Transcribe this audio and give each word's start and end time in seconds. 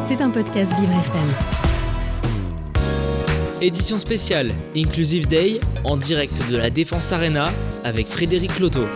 C'est 0.00 0.22
un 0.22 0.30
podcast 0.30 0.74
Vivre 0.78 0.92
FM. 0.92 1.28
Édition 3.60 3.98
spéciale 3.98 4.52
Inclusive 4.74 5.28
Day 5.28 5.60
en 5.84 5.98
direct 5.98 6.32
de 6.50 6.56
la 6.56 6.70
Défense 6.70 7.12
Arena 7.12 7.50
avec 7.84 8.06
Frédéric 8.06 8.58
Loto. 8.58 8.86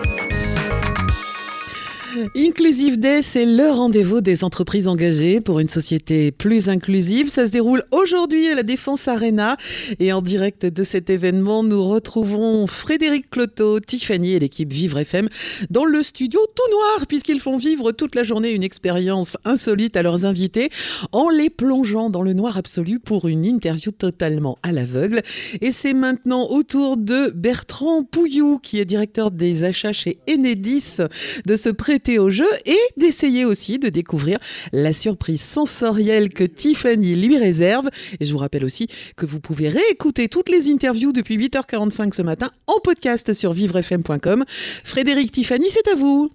Inclusive 2.37 2.98
Day, 2.98 3.22
c'est 3.22 3.46
le 3.46 3.71
rendez-vous 3.71 4.21
des 4.21 4.45
entreprises 4.45 4.87
engagées 4.87 5.41
pour 5.41 5.61
une 5.61 5.69
société 5.69 6.30
plus 6.30 6.68
inclusive. 6.68 7.29
Ça 7.29 7.46
se 7.46 7.53
déroule 7.53 7.82
aujourd'hui 7.91 8.48
à 8.48 8.54
la 8.54 8.62
Défense 8.62 9.09
Arena. 9.09 9.57
Et 9.98 10.12
en 10.12 10.21
direct 10.21 10.67
de 10.67 10.85
cet 10.85 11.09
événement, 11.09 11.62
nous 11.62 11.82
retrouvons 11.82 12.67
Frédéric 12.67 13.30
Cloteau, 13.30 13.80
Tiffany 13.80 14.32
et 14.32 14.39
l'équipe 14.39 14.71
Vivre 14.71 14.98
FM 14.98 15.29
dans 15.71 15.86
le 15.86 16.03
studio 16.03 16.40
tout 16.54 16.71
noir, 16.71 17.07
puisqu'ils 17.07 17.40
font 17.40 17.57
vivre 17.57 17.93
toute 17.93 18.14
la 18.14 18.25
journée 18.25 18.50
une 18.50 18.63
expérience 18.63 19.39
insolite 19.44 19.96
à 19.96 20.03
leurs 20.03 20.26
invités 20.26 20.68
en 21.13 21.31
les 21.31 21.49
plongeant 21.49 22.11
dans 22.11 22.22
le 22.22 22.35
noir 22.35 22.58
absolu 22.58 22.99
pour 22.99 23.26
une 23.26 23.44
interview 23.44 23.90
totalement 23.90 24.58
à 24.63 24.72
l'aveugle. 24.72 25.22
Et 25.63 25.72
c'est 25.72 25.94
maintenant 25.94 26.46
au 26.50 26.63
tour 26.63 26.99
de 26.99 27.31
Bertrand 27.31 28.04
Pouillou, 28.04 28.58
qui 28.58 28.81
est 28.81 28.85
directeur 28.85 29.31
des 29.31 29.64
achats 29.64 29.93
chez 29.93 30.18
Enedis, 30.29 30.99
de 31.46 31.57
se 31.57 31.71
prêter 31.71 32.02
au 32.19 32.30
jeu 32.30 32.48
et 32.66 32.78
d'essayer 32.97 33.44
aussi 33.44 33.78
de 33.78 33.88
découvrir 33.88 34.38
la 34.72 34.92
surprise 34.92 35.41
sensorielle 35.41 36.30
que 36.30 36.44
Tiffany 36.44 37.14
lui 37.14 37.38
réserve. 37.38 37.88
Et 38.20 38.25
je 38.25 38.33
vous 38.33 38.38
rappelle 38.38 38.64
aussi 38.64 38.88
que 39.16 39.27
vous 39.27 39.41
pouvez 39.41 39.69
réécouter 39.69 40.28
toutes 40.28 40.48
les 40.48 40.69
interviews 40.70 41.12
depuis 41.12 41.38
8h45 41.38 42.14
ce 42.14 42.22
matin 42.22 42.50
en 42.66 42.80
podcast 42.80 43.33
sur 43.33 43.52
vivrefm.com. 43.52 44.44
Frédéric 44.84 45.33
Tiffany, 45.33 45.66
c'est 45.70 45.88
à 45.88 45.94
vous. 45.94 46.30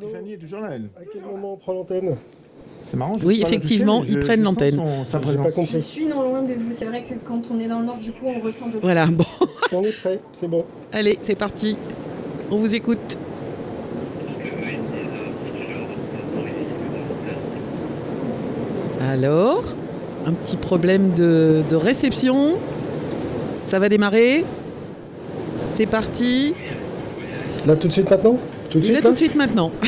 Tiffany 0.00 0.34
est 0.34 0.38
toujours 0.38 0.60
là, 0.60 0.70
elle. 0.72 0.90
À 0.96 1.04
quel 1.10 1.22
moment 1.22 1.54
on 1.54 1.56
prend 1.56 1.72
l'antenne? 1.72 2.16
C'est 2.84 2.96
marrant. 2.96 3.16
Oui, 3.24 3.42
effectivement, 3.42 4.02
ils 4.04 4.18
prennent 4.18 4.42
l'antenne. 4.42 4.80
Je 5.72 5.78
suis 5.78 6.06
non 6.06 6.22
loin 6.22 6.42
de 6.42 6.54
vous. 6.54 6.70
C'est 6.70 6.86
vrai 6.86 7.02
que 7.02 7.14
quand 7.26 7.42
on 7.50 7.60
est 7.60 7.68
dans 7.68 7.80
le 7.80 7.86
nord, 7.86 7.98
du 7.98 8.12
coup, 8.12 8.24
on 8.26 8.40
ressent 8.40 8.68
de. 8.68 8.78
Voilà, 8.78 9.06
bon. 9.06 9.24
On 9.72 9.82
est 9.82 9.92
prêt, 9.92 10.20
c'est 10.32 10.48
bon. 10.48 10.64
Allez, 10.92 11.18
c'est 11.22 11.34
parti. 11.34 11.76
On 12.50 12.56
vous 12.56 12.74
écoute. 12.74 13.18
Alors, 19.12 19.62
un 20.26 20.32
petit 20.32 20.56
problème 20.56 21.12
de, 21.16 21.62
de 21.70 21.76
réception. 21.76 22.56
Ça 23.64 23.78
va 23.78 23.88
démarrer. 23.88 24.44
C'est 25.74 25.86
parti. 25.86 26.52
Là, 27.66 27.74
tout 27.76 27.88
de 27.88 27.92
suite 27.92 28.10
maintenant? 28.10 28.36
Tout 28.70 28.80
de 28.80 28.92
Là, 28.92 29.00
tout 29.00 29.12
de 29.12 29.16
suite 29.16 29.34
maintenant. 29.34 29.70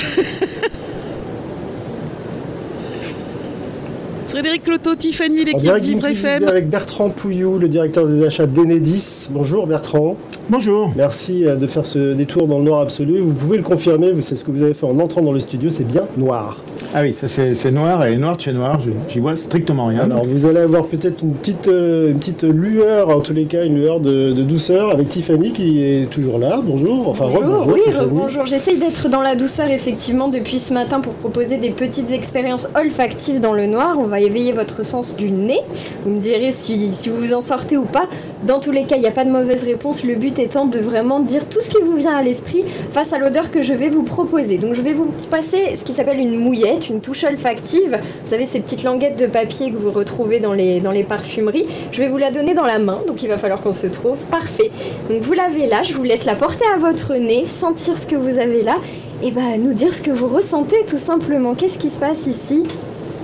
Frédéric 4.29 4.63
Cloto, 4.63 4.95
Tiffany, 4.95 5.45
l'équipe 5.45 5.75
Vivre 5.83 6.07
FM. 6.07 6.45
avec 6.47 6.69
Bertrand 6.71 7.11
Pouillou, 7.11 7.59
le 7.59 7.69
directeur 7.69 8.07
des 8.07 8.25
achats 8.25 8.47
d'Enedis. 8.47 9.27
Bonjour 9.31 9.67
Bertrand. 9.67 10.17
Bonjour. 10.49 10.93
Merci 10.97 11.45
euh, 11.47 11.57
de 11.57 11.67
faire 11.67 11.85
ce 11.85 12.13
détour 12.15 12.47
dans 12.47 12.59
le 12.59 12.65
noir 12.65 12.81
absolu. 12.81 13.19
Vous 13.19 13.33
pouvez 13.33 13.57
le 13.57 13.65
confirmer, 13.65 14.13
vous- 14.13 14.21
c'est 14.21 14.37
ce 14.37 14.45
que 14.45 14.53
vous 14.53 14.63
avez 14.63 14.73
fait 14.75 14.87
en 14.87 14.99
entrant 15.01 15.21
dans 15.23 15.33
le 15.33 15.41
studio, 15.41 15.69
c'est 15.71 15.83
bien 15.85 16.03
noir. 16.17 16.59
Ah 16.93 17.03
oui, 17.03 17.15
ça 17.21 17.29
c'est 17.29 17.71
noir 17.71 18.05
et 18.05 18.17
noir 18.17 18.37
de 18.37 18.41
chez 18.43 18.53
noir, 18.53 18.81
je- 18.81 18.91
j'y 19.09 19.21
vois 19.21 19.37
strictement 19.37 19.87
rien. 19.87 20.01
Alors 20.01 20.25
vous 20.25 20.45
allez 20.45 20.59
avoir 20.59 20.87
peut-être 20.87 21.23
une 21.23 21.35
petite, 21.35 21.69
euh, 21.69 22.11
une 22.11 22.19
petite 22.19 22.43
lueur, 22.43 23.11
en 23.11 23.21
tous 23.21 23.33
les 23.33 23.45
cas 23.45 23.65
une 23.65 23.77
lueur 23.77 24.01
de, 24.01 24.33
de 24.33 24.43
douceur 24.43 24.91
avec 24.91 25.09
Tiffany 25.09 25.53
qui 25.53 25.85
est 25.85 26.11
toujours 26.11 26.39
là. 26.41 26.61
Bonjour, 26.61 27.09
enfin 27.09 27.27
Bonjour, 27.33 27.61
rebonjour 27.61 27.73
oui, 27.75 28.09
bonjour. 28.11 28.47
J'essaye 28.47 28.77
d'être 28.79 29.09
dans 29.09 29.23
la 29.23 29.37
douceur 29.37 29.71
effectivement 29.71 30.27
depuis 30.27 30.59
ce 30.59 30.75
matin 30.75 30.99
pour 31.01 31.13
proposer 31.13 31.59
des 31.59 31.71
petites 31.71 32.11
expériences 32.11 32.67
olfactives 32.75 33.41
dans 33.41 33.53
le 33.53 33.67
noir. 33.69 33.97
On 33.97 34.07
va 34.09 34.21
éveiller 34.21 34.51
votre 34.53 34.85
sens 34.85 35.15
du 35.15 35.31
nez. 35.31 35.61
Vous 36.05 36.11
me 36.11 36.21
direz 36.21 36.51
si, 36.51 36.91
si 36.93 37.09
vous 37.09 37.19
vous 37.19 37.33
en 37.33 37.41
sortez 37.43 37.77
ou 37.77 37.85
pas. 37.85 38.09
Dans 38.43 38.59
tous 38.59 38.71
les 38.71 38.85
cas, 38.85 38.97
il 38.97 39.03
n'y 39.03 39.07
a 39.07 39.11
pas 39.11 39.25
de 39.27 39.31
mauvaise 39.31 39.65
réponse. 39.65 40.03
Le 40.03 40.15
but 40.15 40.39
étant 40.39 40.65
de 40.65 40.79
vraiment 40.79 41.21
dire 41.21 41.47
tout 41.49 41.61
ce 41.61 41.69
qui 41.69 41.77
vous 41.85 41.97
vient 41.97 42.17
à 42.17 42.23
l'esprit 42.23 42.65
face 42.91 43.13
à 43.13 43.19
l'odeur 43.19 43.51
que 43.51 43.61
je 43.61 43.75
vais 43.75 43.91
vous 43.91 44.03
proposer. 44.03 44.57
Donc 44.57 44.75
je 44.75 44.81
vais 44.81 44.95
vous 44.95 45.09
passer 45.31 45.77
ce 45.77 45.85
qui 45.85 45.93
s'appelle 45.93 46.19
une 46.19 46.39
mouillette, 46.41 46.89
une 46.89 47.01
touche 47.03 47.23
olfactive. 47.25 47.99
Vous 48.25 48.31
savez, 48.31 48.47
ces 48.47 48.61
petites 48.61 48.83
languettes 48.83 49.19
de 49.19 49.27
papier 49.27 49.71
que 49.71 49.77
vous 49.77 49.91
retrouvez 49.91 50.41
dans 50.41 50.55
les, 50.55 50.81
dans 50.81 50.91
les 50.91 51.03
parfumeries. 51.05 51.67
Je 51.93 51.99
vais 52.01 52.09
vous 52.09 52.17
la 52.17 52.31
donner 52.31 52.55
dans 52.55 52.65
la 52.65 52.79
main, 52.79 52.99
donc 53.07 53.23
il 53.23 53.29
va 53.29 53.37
falloir 53.37 53.61
qu'on 53.61 53.75
se 53.75 53.87
trouve. 53.87 54.17
Parfait. 54.31 54.71
Donc 55.11 55.21
vous 55.21 55.35
l'avez 55.35 55.67
là, 55.67 55.83
je 55.83 55.93
vous 55.93 56.03
laisse 56.03 56.25
la 56.25 56.35
porter 56.35 56.65
à 56.75 56.79
votre 56.79 57.13
nez, 57.15 57.45
sentir 57.47 57.99
ce 57.99 58.07
que 58.07 58.17
vous 58.17 58.39
avez 58.39 58.63
là, 58.63 58.77
et 59.23 59.33
bah 59.33 59.43
nous 59.59 59.75
dire 59.75 59.93
ce 59.93 60.01
que 60.03 60.11
vous 60.11 60.29
ressentez 60.29 60.77
tout 60.89 60.97
simplement. 60.99 61.55
Qu'est-ce 61.55 61.79
qui 61.79 61.91
se 61.91 62.01
passe 62.01 62.27
ici? 62.27 62.63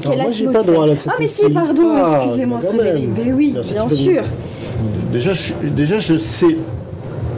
Quelle 0.03 0.21
moi 0.21 0.31
j'ai 0.31 0.47
pas 0.47 0.63
droit 0.63 0.87
Ah 1.09 1.13
mais 1.19 1.27
si, 1.27 1.49
pardon, 1.49 1.91
Ah, 1.95 2.21
excusez-moi. 2.23 2.61
Frédéric. 2.61 3.09
Mais 3.17 3.33
oui, 3.33 3.53
Merci, 3.55 3.73
bien 3.73 3.89
sûr. 3.89 4.23
Déjà 5.13 5.33
je, 5.33 5.53
déjà, 5.65 5.99
je 5.99 6.19
sais 6.19 6.57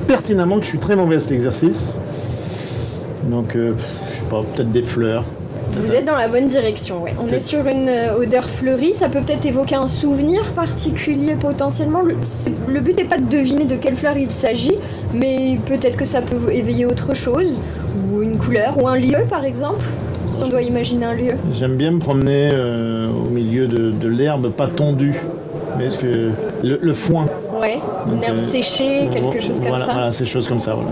pertinemment 0.06 0.56
que 0.58 0.64
je 0.64 0.70
suis 0.70 0.78
très 0.78 0.96
mauvais 0.96 1.16
à 1.16 1.20
cet 1.20 1.32
exercice. 1.32 1.92
Donc, 3.24 3.54
euh, 3.54 3.72
pff, 3.72 3.92
je 4.10 4.16
sais 4.16 4.30
pas, 4.30 4.42
peut-être 4.54 4.72
des 4.72 4.82
fleurs. 4.82 5.24
Vous 5.72 5.92
êtes 5.92 6.06
dans 6.06 6.16
la 6.16 6.28
bonne 6.28 6.46
direction, 6.46 7.02
ouais. 7.02 7.14
On 7.20 7.28
est 7.28 7.40
sur 7.40 7.60
une 7.66 7.88
euh, 7.88 8.18
odeur 8.18 8.48
fleurie, 8.48 8.94
ça 8.94 9.08
peut 9.08 9.20
peut-être 9.20 9.44
évoquer 9.44 9.74
un 9.74 9.86
souvenir 9.86 10.42
particulier 10.52 11.36
potentiellement. 11.38 12.00
Le, 12.02 12.80
but 12.80 12.96
n'est 12.96 13.04
pas 13.04 13.18
de 13.18 13.28
deviner 13.28 13.66
de 13.66 13.76
quelle 13.76 13.94
fleur 13.94 14.16
il 14.16 14.32
s'agit, 14.32 14.76
mais 15.12 15.58
peut-être 15.66 15.98
que 15.98 16.06
ça 16.06 16.22
peut 16.22 16.50
éveiller 16.50 16.86
autre 16.86 17.14
chose, 17.14 17.48
ou 18.10 18.22
une 18.22 18.38
couleur, 18.38 18.82
ou 18.82 18.88
un 18.88 18.98
lieu 18.98 19.18
par 19.28 19.44
exemple, 19.44 19.84
si 20.26 20.42
on 20.42 20.48
doit 20.48 20.62
imaginer 20.62 21.04
un 21.04 21.14
lieu. 21.14 21.34
J'aime 21.52 21.76
bien 21.76 21.90
me 21.90 21.98
promener 21.98 22.50
euh, 22.52 23.10
au 23.10 23.28
milieu 23.28 23.66
de, 23.66 23.90
de 23.90 24.08
l'herbe 24.08 24.50
pas 24.50 24.68
tondue. 24.68 25.20
Mais 25.78 25.86
est-ce 25.86 25.98
que 25.98 26.30
le, 26.62 26.78
le 26.80 26.94
foin 26.94 27.26
Ouais, 27.60 27.78
une 28.12 28.22
herbe 28.22 28.38
euh, 28.38 28.52
séchée, 28.52 29.08
quelque 29.12 29.40
chose 29.40 29.56
comme 29.58 29.68
voilà, 29.68 29.86
ça. 29.86 29.92
Voilà, 29.92 30.12
ces 30.12 30.24
choses 30.24 30.48
comme 30.48 30.60
ça. 30.60 30.74
Voilà. 30.74 30.90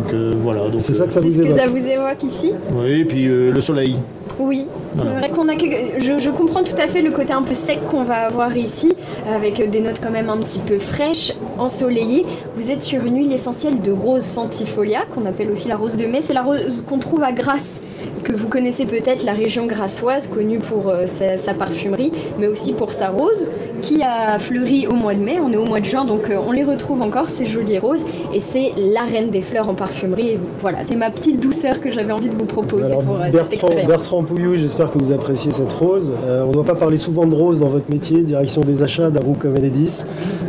Donc 0.00 0.12
euh, 0.12 0.32
voilà. 0.36 0.68
Donc, 0.68 0.80
C'est 0.80 0.92
ça 0.94 1.06
que 1.06 1.12
ça 1.12 1.20
vous 1.20 1.32
ce 1.32 1.38
que 1.38 1.44
évoque. 1.46 1.58
ça 1.58 1.66
vous 1.68 1.76
évoque 1.86 2.22
ici 2.22 2.52
Oui, 2.74 3.00
et 3.00 3.04
puis 3.04 3.26
euh, 3.26 3.50
le 3.50 3.60
soleil. 3.60 3.96
Oui, 4.38 4.66
c'est 4.94 5.00
Voilà. 5.02 5.18
vrai 5.18 5.28
qu'on 5.30 5.48
a 5.48 5.54
quelque... 5.54 6.00
je, 6.00 6.18
je 6.18 6.30
comprends 6.30 6.62
tout 6.62 6.76
à 6.82 6.86
fait 6.86 7.02
le 7.02 7.10
côté 7.10 7.32
un 7.32 7.42
peu 7.42 7.52
sec 7.52 7.78
qu'on 7.90 8.04
va 8.04 8.26
avoir 8.26 8.56
ici, 8.56 8.90
avec 9.34 9.68
des 9.70 9.80
notes 9.80 10.00
quand 10.02 10.10
même 10.12 10.30
un 10.30 10.38
petit 10.38 10.60
peu 10.60 10.78
fraîches, 10.78 11.32
ensoleillées. 11.58 12.24
Vous 12.56 12.70
êtes 12.70 12.80
sur 12.80 13.04
une 13.04 13.18
huile 13.18 13.32
essentielle 13.32 13.80
de 13.82 13.92
rose 13.92 14.22
centifolia, 14.22 15.00
qu'on 15.14 15.26
appelle 15.26 15.50
aussi 15.50 15.68
la 15.68 15.76
rose 15.76 15.94
de 15.96 16.06
mai. 16.06 16.20
C'est 16.22 16.32
la 16.32 16.42
rose 16.42 16.84
qu'on 16.88 16.98
trouve 16.98 17.22
à 17.22 17.32
Grasse, 17.32 17.82
que 18.24 18.32
vous 18.32 18.48
connaissez 18.48 18.86
peut-être, 18.86 19.24
la 19.24 19.32
région 19.34 19.66
grassoise, 19.66 20.26
connue 20.28 20.58
pour 20.58 20.88
euh, 20.88 21.06
sa, 21.06 21.36
sa 21.36 21.52
parfumerie, 21.52 22.12
mais 22.38 22.46
aussi 22.46 22.72
pour 22.72 22.94
sa 22.94 23.08
rose, 23.10 23.50
qui 23.80 24.02
a 24.02 24.38
fleuri 24.38 24.86
au 24.86 24.94
mois 24.94 25.14
de 25.14 25.20
mai. 25.20 25.38
On 25.40 25.52
est 25.52 25.56
au 25.56 25.64
mois 25.64 25.80
de 25.80 25.84
juin, 25.84 26.04
donc 26.04 26.30
euh, 26.30 26.38
on 26.46 26.52
les 26.52 26.64
retrouve 26.64 27.02
encore, 27.02 27.28
ces 27.28 27.46
jolies 27.46 27.78
roses. 27.78 28.04
Et 28.32 28.40
c'est 28.40 28.72
la 28.76 29.02
reine 29.02 29.30
des 29.30 29.42
fleurs 29.42 29.68
en 29.68 29.74
parfumerie. 29.74 30.28
Et 30.30 30.38
voilà, 30.60 30.84
c'est 30.84 30.96
ma 30.96 31.10
petite 31.10 31.40
douceur 31.40 31.80
que 31.80 31.90
j'avais 31.90 32.12
envie 32.12 32.28
de 32.28 32.34
vous 32.34 32.46
proposer 32.46 32.84
Alors, 32.84 33.02
pour 33.02 33.16
euh, 33.16 33.24
cette 33.24 33.32
Bertrand, 33.32 33.52
expérience. 33.52 33.88
Bertrand 33.88 34.22
Pouillou, 34.22 34.56
j'espère 34.56 34.90
que 34.90 34.98
vous 34.98 35.12
appréciez 35.12 35.52
cette 35.52 35.72
rose. 35.72 36.12
Euh, 36.24 36.44
on 36.44 36.48
ne 36.48 36.52
doit 36.52 36.64
pas 36.64 36.74
parler 36.74 36.98
souvent 36.98 37.26
de 37.26 37.34
rose 37.34 37.58
dans 37.58 37.68
votre 37.68 37.90
métier, 37.90 38.22
direction 38.22 38.60
des 38.62 38.82
achats 38.82 39.10
comme 39.40 39.56
Enedis. 39.56 40.04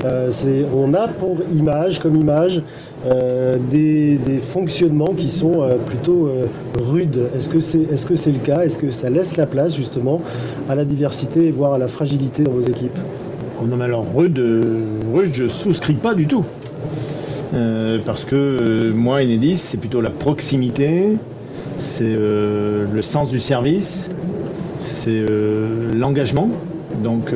Euh, 0.06 0.31
on 0.75 0.94
a 0.94 1.08
pour 1.08 1.38
image, 1.53 2.00
comme 2.00 2.16
image, 2.16 2.62
euh, 3.06 3.58
des, 3.69 4.18
des 4.18 4.38
fonctionnements 4.38 5.13
qui 5.18 5.31
sont 5.31 5.62
euh, 5.62 5.78
plutôt 5.78 6.28
euh, 6.28 6.46
rudes. 6.78 7.30
Est-ce 7.36 7.50
que 7.50 7.59
c'est 7.59 7.81
est 7.81 7.96
-ce 7.96 8.16
c'est 8.16 8.31
le 8.31 8.40
cas? 8.40 8.63
Est-ce 8.63 8.78
que 8.78 8.92
ça 8.92 9.09
laisse 9.09 9.38
la 9.38 9.48
place 9.48 9.75
justement 9.75 10.22
à 10.69 10.75
la 10.75 10.86
diversité 10.86 11.52
voire 11.52 11.74
à 11.74 11.78
la 11.80 11.88
fragilité 11.88 12.44
dans 12.44 12.52
vos 12.52 12.62
équipes? 12.62 12.98
Non, 13.67 13.75
mais 13.77 13.85
alors, 13.85 14.05
rude, 14.16 14.39
rude, 15.13 15.31
je 15.33 15.47
souscris 15.47 15.94
pas 15.94 16.13
du 16.13 16.25
tout. 16.27 16.44
Euh, 17.53 17.99
parce 18.05 18.23
que 18.25 18.35
euh, 18.35 18.94
moi, 18.94 19.22
Enedis, 19.22 19.57
c'est 19.57 19.77
plutôt 19.77 20.01
la 20.01 20.09
proximité, 20.09 21.17
c'est 21.77 22.05
euh, 22.05 22.85
le 22.91 23.01
sens 23.01 23.29
du 23.31 23.39
service, 23.39 24.09
c'est 24.79 25.25
euh, 25.29 25.91
l'engagement. 25.95 26.50
Donc, 27.03 27.33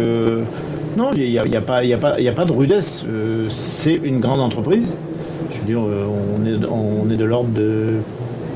non, 0.98 1.10
il 1.16 1.30
n'y 1.30 1.40
a, 1.40 1.46
y 1.48 1.56
a 1.56 1.62
pas- 1.62 1.80
a 1.82 2.30
a 2.30 2.32
pas 2.32 2.46
de 2.46 2.52
rudesse. 2.52 3.04
C'est 3.50 3.96
une 3.96 4.20
grande 4.20 4.40
entreprise. 4.42 4.96
Je 5.52 5.60
veux 5.60 5.66
dire, 5.66 5.80
on 5.82 6.46
est, 6.46 6.66
on 6.70 7.10
est 7.10 7.18
de 7.18 7.24
l'ordre 7.26 7.50
de 7.50 7.94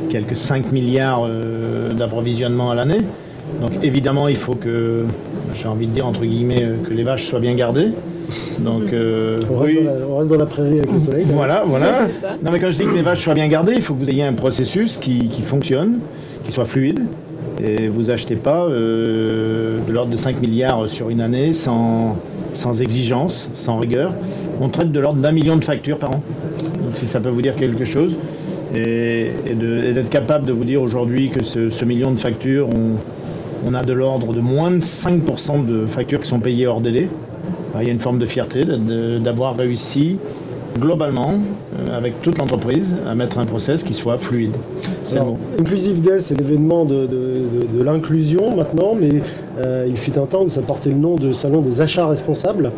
quelques 0.09 0.35
5 0.35 0.71
milliards 0.71 1.27
d'approvisionnement 1.97 2.69
à 2.71 2.75
l'année. 2.75 2.99
Donc 3.61 3.71
évidemment, 3.81 4.27
il 4.27 4.35
faut 4.35 4.53
que, 4.53 5.05
j'ai 5.55 5.67
envie 5.67 5.87
de 5.87 5.91
dire 5.93 6.05
entre 6.07 6.21
guillemets, 6.25 6.63
euh, 6.63 6.75
que 6.87 6.93
les 6.93 7.03
vaches 7.03 7.25
soient 7.27 7.39
bien 7.39 7.55
gardées. 7.55 7.89
Donc 8.59 8.93
euh, 8.93 9.39
on 9.49 9.57
reste, 9.57 9.77
oui, 9.79 9.83
dans 9.85 9.91
la, 9.93 10.05
on 10.07 10.17
reste 10.17 10.29
dans 10.29 10.37
la 10.37 10.45
prairie 10.45 10.77
avec 10.79 10.91
le 10.91 10.99
soleil. 10.99 11.21
quand 11.23 11.27
même. 11.29 11.35
voilà, 11.37 11.63
voilà. 11.65 12.07
Non 12.43 12.51
mais 12.51 12.59
quand 12.59 12.69
je 12.69 12.77
dis 12.77 12.85
que 12.85 12.93
les 12.95 13.01
vaches 13.01 13.23
soient 13.23 13.33
bien 13.33 13.47
gardées, 13.47 13.73
il 13.75 13.81
faut 13.81 13.93
que 13.95 13.99
vous 13.99 14.09
ayez 14.09 14.23
un 14.23 14.33
processus 14.33 14.97
qui, 14.97 15.29
qui 15.29 15.41
fonctionne, 15.41 15.99
qui 16.43 16.51
soit 16.51 16.65
fluide. 16.65 16.99
Et 17.61 17.87
vous 17.89 18.09
achetez 18.09 18.35
pas 18.35 18.63
euh, 18.65 19.77
de 19.85 19.91
l'ordre 19.91 20.11
de 20.11 20.15
5 20.17 20.39
milliards 20.41 20.87
sur 20.87 21.09
une 21.09 21.19
année 21.19 21.53
sans, 21.53 22.15
sans 22.53 22.81
exigence, 22.81 23.49
sans 23.53 23.79
rigueur. 23.79 24.13
On 24.61 24.69
traite 24.69 24.91
de 24.93 24.99
l'ordre 24.99 25.19
d'un 25.19 25.31
million 25.31 25.57
de 25.57 25.65
factures 25.65 25.97
par 25.97 26.11
an. 26.11 26.21
Donc 26.83 26.95
si 26.95 27.05
ça 27.05 27.19
peut 27.19 27.29
vous 27.29 27.41
dire 27.41 27.55
quelque 27.55 27.83
chose. 27.85 28.13
Et, 28.75 29.31
et 29.47 29.55
de- 29.55 29.83
et 29.85 29.93
d'être 29.93 30.11
capable 30.11 30.45
de 30.45 30.53
vous 30.53 30.63
dire 30.63 30.81
aujourd'hui 30.81 31.29
que 31.29 31.43
ce, 31.43 31.69
ce 31.71 31.83
million 31.85 32.11
de 32.11 32.19
factures, 32.19 32.67
on, 32.69 32.97
On 33.65 33.73
a 33.73 33.81
de 33.81 33.93
l'ordre 33.93 34.33
de 34.33 34.39
moins 34.39 34.71
de 34.71 34.79
5% 34.79 35.65
de 35.65 35.85
factures 35.85 36.21
qui 36.21 36.27
sont 36.27 36.39
payées 36.39 36.67
hors 36.67 36.81
délai. 36.81 37.09
Il 37.79 37.85
y 37.85 37.89
a 37.89 37.93
une 37.93 37.99
forme 37.99 38.19
de 38.19 38.25
fierté 38.25 38.63
d'avoir 38.63 39.55
réussi 39.55 40.17
globalement, 40.77 41.33
euh, 41.77 41.97
avec 41.97 42.21
toute 42.21 42.37
l'entreprise, 42.37 42.95
à 43.07 43.15
mettre 43.15 43.39
un 43.39 43.45
process 43.45 43.83
qui 43.83 43.93
soit 43.93 44.17
fluide. 44.17 44.53
Inclusive 45.59 46.01
Day, 46.01 46.19
c'est 46.19 46.35
l'événement 46.35 46.85
de, 46.85 47.07
l'inclusion 47.83 48.55
maintenant, 48.55 48.95
mais 48.99 49.21
euh, 49.59 49.85
il 49.87 49.97
fut 49.97 50.17
un 50.17 50.25
temps 50.25 50.43
où 50.43 50.49
ça 50.49 50.61
portait 50.61 50.89
le 50.89 50.95
nom 50.95 51.15
de 51.15 51.31
Salon 51.31 51.61
des 51.61 51.81
achats 51.81 52.07
responsables. 52.07 52.71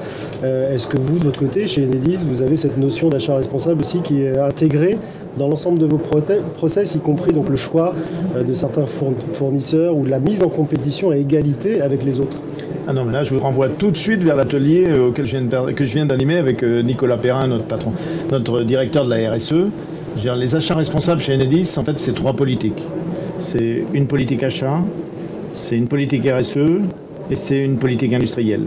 Euh, 0.44 0.74
est-ce 0.74 0.88
que 0.88 0.98
vous, 0.98 1.20
de 1.20 1.26
votre 1.26 1.40
côté, 1.40 1.68
chez 1.68 1.84
Enedis, 1.84 2.26
vous 2.28 2.42
avez 2.42 2.56
cette 2.56 2.78
notion 2.78 3.10
d'achat 3.10 3.36
responsable 3.36 3.82
aussi 3.82 4.00
qui 4.00 4.22
est 4.22 4.38
intégrée 4.38 4.98
dans 5.38 5.48
l'ensemble 5.48 5.80
de 5.80 5.86
vos 5.86 5.98
process, 5.98 6.96
y 6.96 7.00
compris 7.00 7.32
donc 7.32 7.50
le 7.50 7.56
choix 7.56 7.96
de 8.36 8.54
certains 8.54 8.86
fournisseurs 8.86 9.96
ou 9.96 10.06
la 10.06 10.20
mise 10.20 10.44
en 10.44 10.50
compétition 10.50 11.10
à 11.10 11.16
égalité 11.16 11.82
avec 11.82 12.04
les 12.04 12.20
autres? 12.20 12.38
Ah 12.88 12.94
non, 12.94 13.06
mais 13.06 13.14
là, 13.14 13.24
je 13.24 13.34
vous 13.34 13.40
renvoie 13.40 13.70
tout 13.70 13.92
de 13.92 13.98
suite 13.98 14.22
vers 14.22 14.36
l'atelier 14.36 14.86
euh, 14.88 15.12
que 15.12 15.24
je 15.24 15.94
viens 15.94 16.06
d'animer 16.06 16.38
avec 16.38 16.64
euh, 16.64 16.82
Nicolas 16.82 17.18
Perrin, 17.18 17.48
notre 17.48 17.66
patron, 17.66 17.94
notre 18.32 18.64
directeur 18.64 19.06
de 19.06 19.10
la 19.12 19.32
RSE. 19.32 19.54
les 20.36 20.56
achats 20.56 20.76
responsables 20.76 21.22
chez 21.22 21.36
Enedis, 21.36 21.76
en 21.78 21.84
fait, 21.84 22.00
c'est 22.00 22.14
trois 22.14 22.34
politiques. 22.34 22.82
C'est 23.40 23.84
une 23.94 24.08
politique 24.08 24.42
achat, 24.44 24.84
c'est 25.54 25.78
une 25.78 25.88
politique 25.88 26.28
RSE 26.28 26.58
et 27.30 27.36
c'est 27.36 27.64
une 27.64 27.78
politique 27.78 28.14
industrielle. 28.14 28.66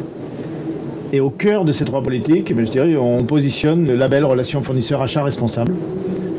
Et 1.12 1.20
au 1.20 1.31
cœur 1.31 1.64
de 1.64 1.72
ces 1.72 1.84
trois 1.84 2.02
politiques, 2.02 2.52
eh 2.56 2.64
je 2.64 2.70
dirais, 2.70 2.96
on 2.96 3.25
positionne 3.25 3.87
le 3.87 3.94
label 3.94 4.25
Relation 4.25 4.62
fournisseur 4.62 5.02
achat 5.02 5.22
responsable, 5.22 5.75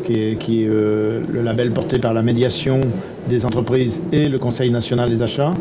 qui 0.04 0.14
est, 0.14 0.68
euh, 0.68 1.22
le 1.32 1.42
label 1.42 1.72
porté 1.72 2.00
par 2.00 2.14
la 2.14 2.22
médiation 2.22 2.82
des 3.30 3.46
entreprises 3.46 4.04
et 4.12 4.28
le 4.28 4.38
Conseil 4.38 4.72
national 4.72 5.10
des 5.10 5.24
achats. 5.24 5.54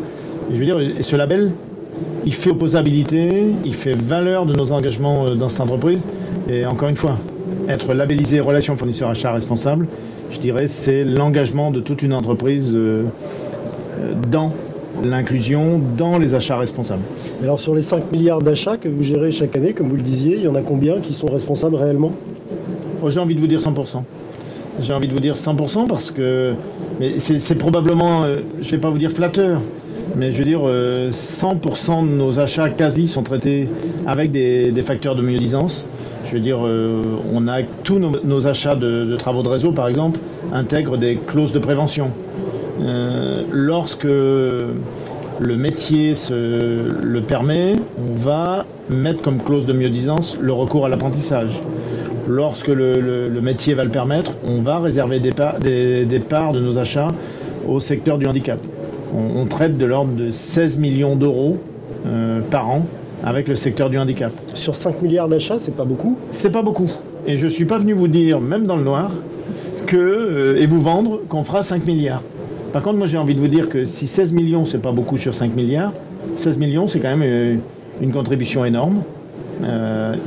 je 0.51 0.57
veux 0.57 0.65
dire, 0.65 0.77
ce 1.01 1.15
label, 1.15 1.51
il 2.25 2.33
fait 2.33 2.49
opposabilité, 2.49 3.45
il 3.63 3.73
fait 3.73 3.93
valeur 3.93 4.45
de 4.45 4.53
nos 4.53 4.71
engagements 4.71 5.25
euh, 5.25 5.35
dans 5.35 5.49
cette 5.49 5.61
entreprise. 5.61 6.01
Et 6.49 6.65
encore 6.65 6.89
une 6.89 6.95
fois, 6.95 7.17
être 7.69 7.93
labellisé 7.93 8.39
relation 8.39 8.75
fournisseur 8.75 9.09
achat 9.09 9.31
responsable, 9.31 9.87
je 10.31 10.39
dirais, 10.39 10.67
c'est 10.67 11.03
l'engagement 11.03 11.71
de 11.71 11.79
toute 11.79 12.01
une 12.01 12.13
entreprise 12.13 12.71
euh, 12.73 13.03
euh, 13.99 14.13
dans 14.29 14.51
l'inclusion, 15.03 15.79
dans 15.97 16.17
les 16.17 16.35
achats 16.35 16.57
responsables. 16.57 17.03
Alors 17.43 17.59
sur 17.59 17.75
les 17.75 17.83
5 17.83 18.11
milliards 18.11 18.41
d'achats 18.41 18.77
que 18.77 18.87
vous 18.87 19.03
gérez 19.03 19.31
chaque 19.31 19.55
année, 19.55 19.73
comme 19.73 19.89
vous 19.89 19.97
le 19.97 20.01
disiez, 20.01 20.37
il 20.37 20.43
y 20.43 20.47
en 20.47 20.55
a 20.55 20.61
combien 20.61 20.99
qui 20.99 21.13
sont 21.13 21.27
responsables 21.27 21.75
réellement? 21.75 22.13
Oh, 23.03 23.09
J'ai 23.09 23.19
envie 23.19 23.35
de 23.35 23.41
vous 23.41 23.47
dire 23.47 23.59
100%. 23.59 24.03
J'ai 24.81 24.93
envie 24.93 25.07
de 25.07 25.13
vous 25.13 25.19
dire 25.19 25.35
100% 25.35 25.87
parce 25.87 26.11
que 26.11 26.53
c'est 27.17 27.55
probablement, 27.55 28.25
je 28.25 28.65
ne 28.65 28.71
vais 28.71 28.77
pas 28.77 28.89
vous 28.89 28.97
dire 28.97 29.11
flatteur, 29.11 29.61
mais 30.15 30.31
je 30.31 30.37
veux 30.37 30.45
dire, 30.45 30.61
100% 30.61 30.65
euh, 30.67 32.01
de 32.01 32.07
nos 32.07 32.39
achats 32.39 32.69
quasi 32.69 33.07
sont 33.07 33.23
traités 33.23 33.67
avec 34.07 34.31
des, 34.31 34.73
facteurs 34.85 35.15
de 35.15 35.21
mieux-disance. 35.21 35.87
Je 36.25 36.33
veux 36.33 36.39
dire, 36.39 36.59
euh, 36.65 37.01
on 37.33 37.47
a 37.47 37.61
tous 37.83 37.99
nos, 37.99 38.47
achats 38.47 38.75
de, 38.75 39.15
travaux 39.17 39.43
de 39.43 39.49
réseau, 39.49 39.71
par 39.71 39.87
exemple, 39.87 40.19
intègrent 40.53 40.97
des 40.97 41.15
clauses 41.15 41.53
de 41.53 41.59
prévention. 41.59 42.11
Euh, 42.81 43.43
lorsque 43.51 44.05
le 44.05 44.73
métier 45.39 46.13
le 46.29 47.19
permet, 47.21 47.75
on 47.97 48.15
va 48.15 48.65
mettre 48.89 49.21
comme 49.21 49.41
clause 49.41 49.65
de 49.65 49.73
mieux-disance 49.73 50.37
le 50.41 50.53
recours 50.53 50.85
à 50.85 50.89
l'apprentissage. 50.89 51.61
Lorsque 52.27 52.69
le, 52.69 53.29
métier 53.41 53.73
va 53.75 53.83
le 53.83 53.91
permettre, 53.91 54.31
on 54.47 54.61
va 54.61 54.79
réserver 54.79 55.19
des 55.19 55.31
parts 55.31 56.53
de 56.53 56.59
nos 56.59 56.77
achats 56.79 57.09
au 57.67 57.79
secteur 57.79 58.17
du 58.17 58.25
handicap 58.27 58.59
on, 59.15 59.45
traite 59.45 59.77
de 59.77 59.85
l'ordre 59.85 60.13
de 60.13 60.29
16 60.29 60.77
millions 60.77 61.15
d'euros 61.15 61.57
euh, 62.05 62.41
par 62.41 62.69
an 62.69 62.85
avec 63.23 63.47
le 63.47 63.55
secteur 63.55 63.89
du 63.89 63.97
handicap. 63.97 64.31
Sur 64.53 64.75
5 64.75 65.01
milliards 65.01 65.27
d'achats, 65.27 65.57
c'est 65.59 65.75
pas 65.75 65.85
beaucoup 65.85 66.17
C'est 66.31 66.51
pas 66.51 66.61
beaucoup. 66.61 66.91
Et 67.25 67.37
je 67.37 67.45
ne 67.45 67.51
suis 67.51 67.65
pas 67.65 67.79
venu 67.79 67.93
vous 67.93 68.07
dire, 68.07 68.39
même 68.39 68.67
dans 68.67 68.75
le 68.75 68.83
noir, 68.83 69.11
que, 69.87 69.97
euh, 69.97 70.61
et 70.61 70.67
vous 70.67 70.81
vendre 70.81 71.21
qu'on 71.29 71.43
fera 71.43 71.63
5 71.63 71.85
milliards. 71.85 72.21
Par 72.73 72.83
contre, 72.83 72.97
moi 72.97 73.07
j'ai 73.07 73.17
envie 73.17 73.35
de 73.35 73.39
vous 73.39 73.47
dire 73.47 73.69
que 73.69 73.85
si 73.85 74.07
16 74.07 74.33
millions, 74.33 74.65
c'est 74.65 74.81
pas 74.81 74.91
beaucoup 74.91 75.17
sur 75.17 75.33
5 75.33 75.55
milliards, 75.55 75.93
16 76.35 76.57
millions, 76.57 76.87
c'est 76.87 76.99
quand 76.99 77.15
même 77.15 77.23
euh, 77.23 77.55
une 78.01 78.11
contribution 78.11 78.65
énorme. 78.65 79.03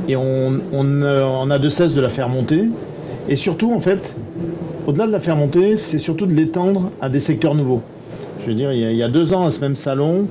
et 0.07 0.15
on, 0.15 0.59
on, 0.73 1.51
a 1.51 1.59
de 1.59 1.69
cesse 1.69 1.93
de 1.93 2.01
la 2.01 2.09
faire 2.09 2.29
monter. 2.29 2.63
Et 3.29 3.35
surtout, 3.35 3.71
en 3.71 3.79
fait, 3.79 4.15
au-delà 4.87 5.05
de 5.05 5.11
la 5.11 5.19
faire 5.19 5.35
monter, 5.35 5.75
c'est 5.75 5.99
surtout 5.99 6.25
de 6.25 6.33
l'étendre 6.33 6.89
à 6.99 7.09
des 7.09 7.19
secteurs 7.19 7.53
nouveaux. 7.53 7.83
Veux 8.49 8.55
dire, 8.55 8.73
il 8.73 8.95
y, 8.95 9.03
a, 9.03 9.09
deux 9.09 9.35
ans, 9.35 9.45
à 9.45 9.51
ce 9.51 9.61
même 9.61 9.75
salon, 9.75 10.25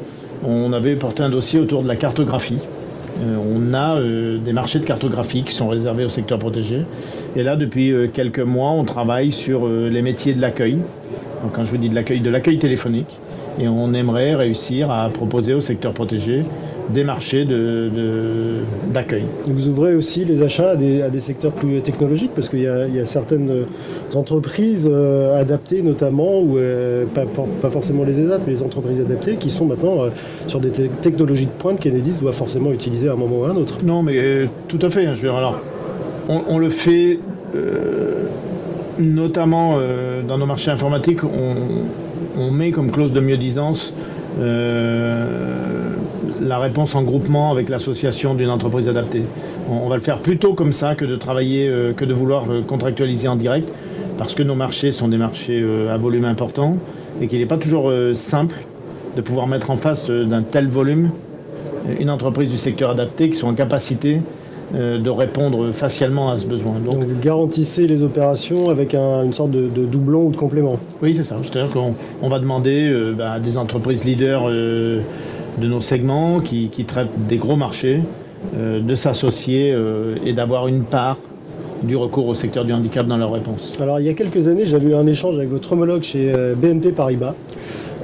on 0.44 0.72
avait 0.72 0.96
porté 0.96 1.22
un 1.22 1.30
dossier 1.30 1.60
autour 1.60 1.84
de 1.84 1.88
la 1.88 1.94
cartographie. 1.94 2.58
Euh, 3.22 3.36
on 3.36 3.72
a 3.74 3.94
euh, 4.00 4.38
des 4.38 4.52
marchés 4.52 4.80
de 4.80 4.84
cartographie 4.84 5.44
qui 5.44 5.54
sont 5.54 5.68
réservés 5.68 6.04
au 6.04 6.08
secteur 6.08 6.40
protégé. 6.40 6.80
Et 7.36 7.44
là, 7.44 7.54
depuis 7.54 7.92
euh, 7.92 8.08
quelques 8.12 8.40
mois, 8.40 8.72
on 8.72 8.82
travaille 8.82 9.30
sur 9.30 9.68
les 9.68 10.02
métiers 10.02 10.34
de 10.34 10.40
l'accueil. 10.40 10.78
Quand 11.52 11.62
je 11.62 11.70
vous 11.70 11.76
dis 11.76 11.88
de 11.88 11.94
l'accueil, 11.94 12.18
de 12.18 12.28
l'accueil 12.28 12.58
téléphonique. 12.58 13.20
Et 13.60 13.68
on 13.68 13.94
aimerait 13.94 14.34
réussir 14.34 14.90
à 14.90 15.08
proposer 15.10 15.54
au 15.54 15.60
secteur 15.60 15.92
protégé 15.92 16.42
des 16.92 17.04
marchés 17.04 17.46
d'accueil. 18.92 19.24
De, 19.46 19.52
vous 19.52 19.68
ouvrez 19.68 19.94
aussi 19.94 20.24
les 20.24 20.42
achats 20.42 20.70
à 20.70 20.76
des, 20.76 21.20
secteurs 21.20 21.52
plus 21.52 21.80
technologiques 21.80 22.30
parce 22.34 22.48
qu'il 22.48 22.60
y, 22.60 22.66
a 22.66 23.04
certaines 23.04 23.66
entreprises 24.14 24.88
euh, 24.90 25.40
adaptées 25.40 25.82
notamment, 25.82 26.40
ou 26.40 26.58
euh, 26.58 27.04
pas, 27.14 27.70
forcément 27.70 28.04
les 28.04 28.20
ESAT, 28.20 28.38
mais 28.46 28.52
les 28.52 28.62
entreprises 28.62 29.00
adaptées 29.00 29.36
qui 29.36 29.50
sont 29.50 29.66
maintenant 29.66 30.04
euh, 30.04 30.08
sur 30.46 30.60
des 30.60 30.70
technologies 30.70 31.46
de 31.46 31.50
pointe 31.50 31.80
qu'Enedis 31.80 32.18
doit 32.20 32.32
forcément 32.32 32.72
utiliser 32.72 33.08
à 33.08 33.12
un 33.12 33.16
moment 33.16 33.40
ou 33.40 33.44
à 33.44 33.50
un 33.50 33.56
autre. 33.56 33.78
Non 33.84 34.02
mais 34.02 34.48
tout 34.68 34.78
à 34.82 34.90
fait. 34.90 35.06
Hein, 35.06 35.14
je 35.14 35.22
veux 35.22 35.32
alors, 35.32 35.60
on, 36.28 36.58
le 36.58 36.68
fait 36.68 37.18
notamment 38.98 39.78
dans 40.26 40.38
nos 40.38 40.46
marchés 40.46 40.70
informatiques, 40.70 41.24
on, 41.24 41.54
on, 42.40 42.50
met 42.50 42.70
comme 42.70 42.90
clause 42.90 43.12
de 43.12 43.20
mieux-disance 43.20 43.94
la 46.40 46.58
réponse 46.58 46.94
en 46.94 47.02
groupement 47.02 47.50
avec 47.50 47.68
l'association 47.68 48.34
d'une 48.34 48.50
entreprise 48.50 48.88
adaptée. 48.88 49.22
On, 49.70 49.88
va 49.88 49.96
le 49.96 50.02
faire 50.02 50.18
plutôt 50.18 50.54
comme 50.54 50.72
ça 50.72 50.94
que 50.94 51.04
de 51.04 51.16
travailler, 51.16 51.68
euh, 51.68 51.92
que 51.92 52.04
de 52.04 52.14
vouloir 52.14 52.50
euh, 52.50 52.62
contractualiser 52.62 53.28
en 53.28 53.36
direct, 53.36 53.70
parce 54.16 54.34
que 54.34 54.42
nos 54.42 54.54
marchés 54.54 54.92
sont 54.92 55.08
des 55.08 55.16
marchés 55.16 55.60
euh, 55.62 55.92
à 55.92 55.96
volume 55.96 56.24
important 56.24 56.76
et 57.20 57.26
qu'il 57.26 57.40
n'est 57.40 57.46
pas 57.46 57.56
toujours 57.56 57.92
simple 58.14 58.54
de 59.16 59.20
pouvoir 59.22 59.48
mettre 59.48 59.70
en 59.70 59.76
face 59.76 60.08
d'un 60.08 60.42
tel 60.42 60.68
volume 60.68 61.10
une 61.98 62.10
entreprise 62.10 62.48
du 62.48 62.58
secteur 62.58 62.90
adapté 62.90 63.28
qui 63.28 63.34
soit 63.34 63.48
en 63.48 63.54
capacité 63.54 64.20
de 64.72 65.10
répondre 65.10 65.72
facialement 65.72 66.30
à 66.30 66.38
ce 66.38 66.46
besoin. 66.46 66.74
Donc, 66.78 67.02
vous 67.02 67.18
garantissez 67.20 67.88
les 67.88 68.04
opérations 68.04 68.70
avec 68.70 68.94
une 68.94 69.32
sorte 69.32 69.50
de, 69.50 69.66
doublon 69.66 70.26
ou 70.26 70.30
de 70.30 70.36
complément? 70.36 70.78
Oui, 71.02 71.12
c'est 71.12 71.24
ça. 71.24 71.38
C'est-à-dire 71.42 71.72
qu'on 71.72 72.28
va 72.28 72.38
demander 72.38 73.12
bah, 73.16 73.32
à 73.32 73.40
des 73.40 73.56
entreprises 73.56 74.04
leaders 74.04 74.48
de 75.60 75.68
nos 75.68 75.80
segments 75.80 76.40
qui, 76.40 76.68
traitent 76.86 77.26
des 77.28 77.36
gros 77.36 77.56
marchés, 77.56 78.00
euh, 78.56 78.80
de 78.80 78.94
s'associer 78.94 79.72
euh, 79.72 80.16
et 80.24 80.32
d'avoir 80.32 80.68
une 80.68 80.84
part 80.84 81.18
du 81.82 81.96
recours 81.96 82.26
au 82.26 82.34
secteur 82.34 82.64
du 82.64 82.72
handicap 82.72 83.06
dans 83.06 83.16
leur 83.16 83.32
réponse. 83.32 83.74
Alors 83.80 84.00
il 84.00 84.06
y 84.06 84.08
a 84.08 84.14
quelques 84.14 84.48
années, 84.48 84.66
j'avais 84.66 84.90
eu 84.90 84.94
un 84.94 85.06
échange 85.06 85.36
avec 85.36 85.48
votre 85.48 85.72
homologue 85.72 86.02
chez 86.02 86.32
euh, 86.32 86.54
BNP 86.54 86.92
Paribas 86.92 87.34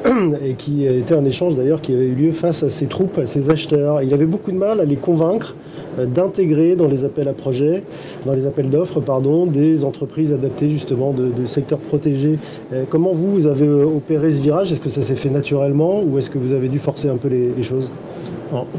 et 0.45 0.55
qui 0.55 0.87
était 0.87 1.15
un 1.15 1.25
échange 1.25 1.57
d'ailleurs 1.57 1.81
qui 1.81 1.93
avait 1.93 2.07
eu 2.07 2.15
lieu 2.15 2.33
face 2.33 2.63
à 2.63 2.71
ses 2.71 2.87
troupes, 2.87 3.19
à 3.19 3.27
ses 3.27 3.51
acheteurs. 3.51 4.03
Il 4.03 4.13
avait 4.15 4.27
beaucoup 4.27 4.53
de 4.53 4.57
mal 4.57 4.81
à 4.81 4.85
les 4.85 4.97
convaincre 4.97 5.55
d'intégrer 5.99 6.77
dans 6.77 6.89
les 6.89 7.05
appels 7.05 7.29
à 7.29 7.33
projets, 7.33 7.83
dans 8.27 8.33
les 8.33 8.47
appels 8.47 8.71
d'offres, 8.71 9.01
pardon, 9.01 9.47
des 9.47 9.85
entreprises 9.85 10.33
adaptées 10.33 10.71
justement 10.71 11.13
de, 11.13 11.45
secteurs 11.47 11.79
protégés. 11.79 12.39
Euh, 12.73 12.85
comment 12.89 13.13
vous, 13.13 13.33
vous 13.33 13.47
avez 13.47 13.69
opéré 13.69 14.31
ce 14.31 14.41
virage? 14.41 14.73
Est-ce 14.73 14.81
que 14.81 14.89
ça 14.89 15.03
s'est 15.03 15.15
fait 15.15 15.31
naturellement 15.31 16.03
ou 16.03 16.19
est-ce 16.19 16.31
que 16.31 16.39
vous 16.39 16.53
avez 16.53 16.69
dû 16.69 16.79
forcer 16.79 17.09
un 17.09 17.17
peu 17.17 17.29
les, 17.29 17.63
choses? 17.63 17.93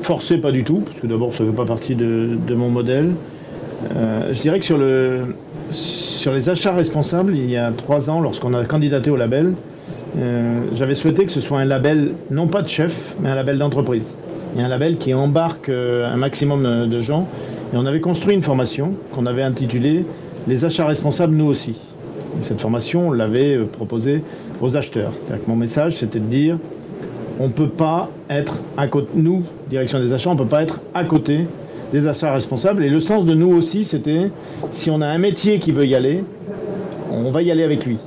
Forcer 0.02 0.38
pas 0.38 0.52
du 0.52 0.64
tout, 0.64 0.82
parce 0.86 1.00
que 1.00 1.08
d'abord 1.08 1.34
ça 1.34 1.44
ne 1.44 1.50
fait 1.50 1.56
pas 1.56 1.66
partie 1.66 1.96
de, 1.96 2.56
mon 2.56 2.70
modèle. 2.70 3.12
Euh, 3.96 4.34
je 4.34 4.42
dirais 4.42 4.60
que 4.60 4.66
sur 5.70 6.34
les 6.34 6.50
achats 6.50 6.74
responsables, 6.74 7.36
il 7.36 7.50
y 7.50 7.58
a 7.58 7.72
trois 7.72 8.10
ans, 8.10 8.22
lorsqu'on 8.22 8.54
a 8.54 8.64
candidaté 8.66 9.10
au 9.10 9.16
label, 9.16 9.54
j'avais 10.74 10.96
souhaité 10.96 11.26
que 11.26 11.32
ce 11.32 11.42
soit 11.42 11.60
un 11.60 11.66
label, 11.66 12.14
non 12.32 12.48
pas 12.48 12.62
de 12.62 12.70
chef, 12.70 13.16
mais 13.20 13.30
un 13.30 13.36
label 13.36 13.58
d'entreprise. 13.58 14.16
A 14.58 14.66
un 14.66 14.68
label 14.68 14.98
qui 14.98 15.14
embarque 15.14 15.70
euh, 15.70 16.12
un 16.12 16.18
maximum 16.18 16.88
de 16.88 17.00
gens. 17.02 17.28
Et 17.74 17.78
on 17.78 17.86
avait 17.86 18.00
construit 18.00 18.36
une 18.36 18.42
formation 18.42 18.94
qu'on 19.14 19.26
avait 19.26 19.44
intitulée 19.44 20.06
Les 20.48 20.64
achats 20.66 20.86
responsables, 20.86 21.36
nous 21.36 21.46
aussi. 21.46 21.76
Et 22.40 22.44
cette 22.44 22.62
formation, 22.62 23.10
on 23.10 23.12
l'avait 23.12 23.56
euh, 23.56 23.66
proposée 23.66 24.22
aux 24.62 24.78
acheteurs. 24.78 25.12
C'est-à-dire 25.16 25.46
que 25.46 25.50
mon 25.50 25.58
message, 25.58 25.98
c'était 25.98 26.20
de 26.20 26.26
dire 26.26 26.58
on 27.40 27.48
ne 27.48 27.54
peut 27.54 27.68
pas 27.68 28.10
être 28.30 28.60
à 28.78 28.88
côté, 28.88 29.12
nous, 29.16 29.44
direction 29.70 30.00
des 30.00 30.14
achats, 30.14 30.30
on 30.30 30.36
ne 30.36 30.40
peut 30.40 30.46
pas 30.46 30.64
être 30.64 30.80
à 30.94 31.04
côté 31.04 31.46
des 31.92 32.08
achats 32.08 32.34
responsables. 32.34 32.84
Et 32.84 32.90
le 32.90 33.00
sens 33.02 33.26
de 33.26 33.34
nous 33.34 33.54
aussi, 33.54 33.84
c'était 33.84 34.32
si 34.72 34.90
on 34.90 35.02
a 35.02 35.08
un 35.08 35.18
métier 35.18 35.60
qui 35.60 35.74
veut 35.74 35.86
y 35.86 35.96
aller, 35.96 36.24
on 37.12 37.32
va 37.32 37.42
y 37.42 37.52
aller 37.52 37.64
avec 37.64 37.86
lui. 37.86 37.98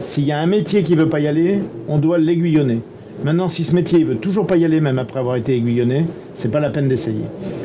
S'il 0.00 0.24
y 0.24 0.32
a 0.32 0.38
un 0.38 0.46
métier 0.46 0.82
qui 0.82 0.92
ne 0.92 0.98
veut 0.98 1.08
pas 1.08 1.20
y 1.20 1.26
aller, 1.26 1.60
on 1.88 1.98
doit 1.98 2.18
l'aiguillonner. 2.18 2.80
Maintenant, 3.24 3.48
si 3.48 3.64
ce 3.64 3.74
métier 3.74 4.00
ne 4.00 4.06
veut 4.06 4.16
toujours 4.16 4.46
pas 4.46 4.56
y 4.56 4.64
aller, 4.64 4.80
même 4.80 4.98
après 4.98 5.20
avoir 5.20 5.36
été 5.36 5.56
aiguillonné, 5.56 6.06
c'est 6.34 6.50
pas 6.50 6.60
la 6.60 6.70
peine 6.70 6.88
d'essayer. 6.88 7.24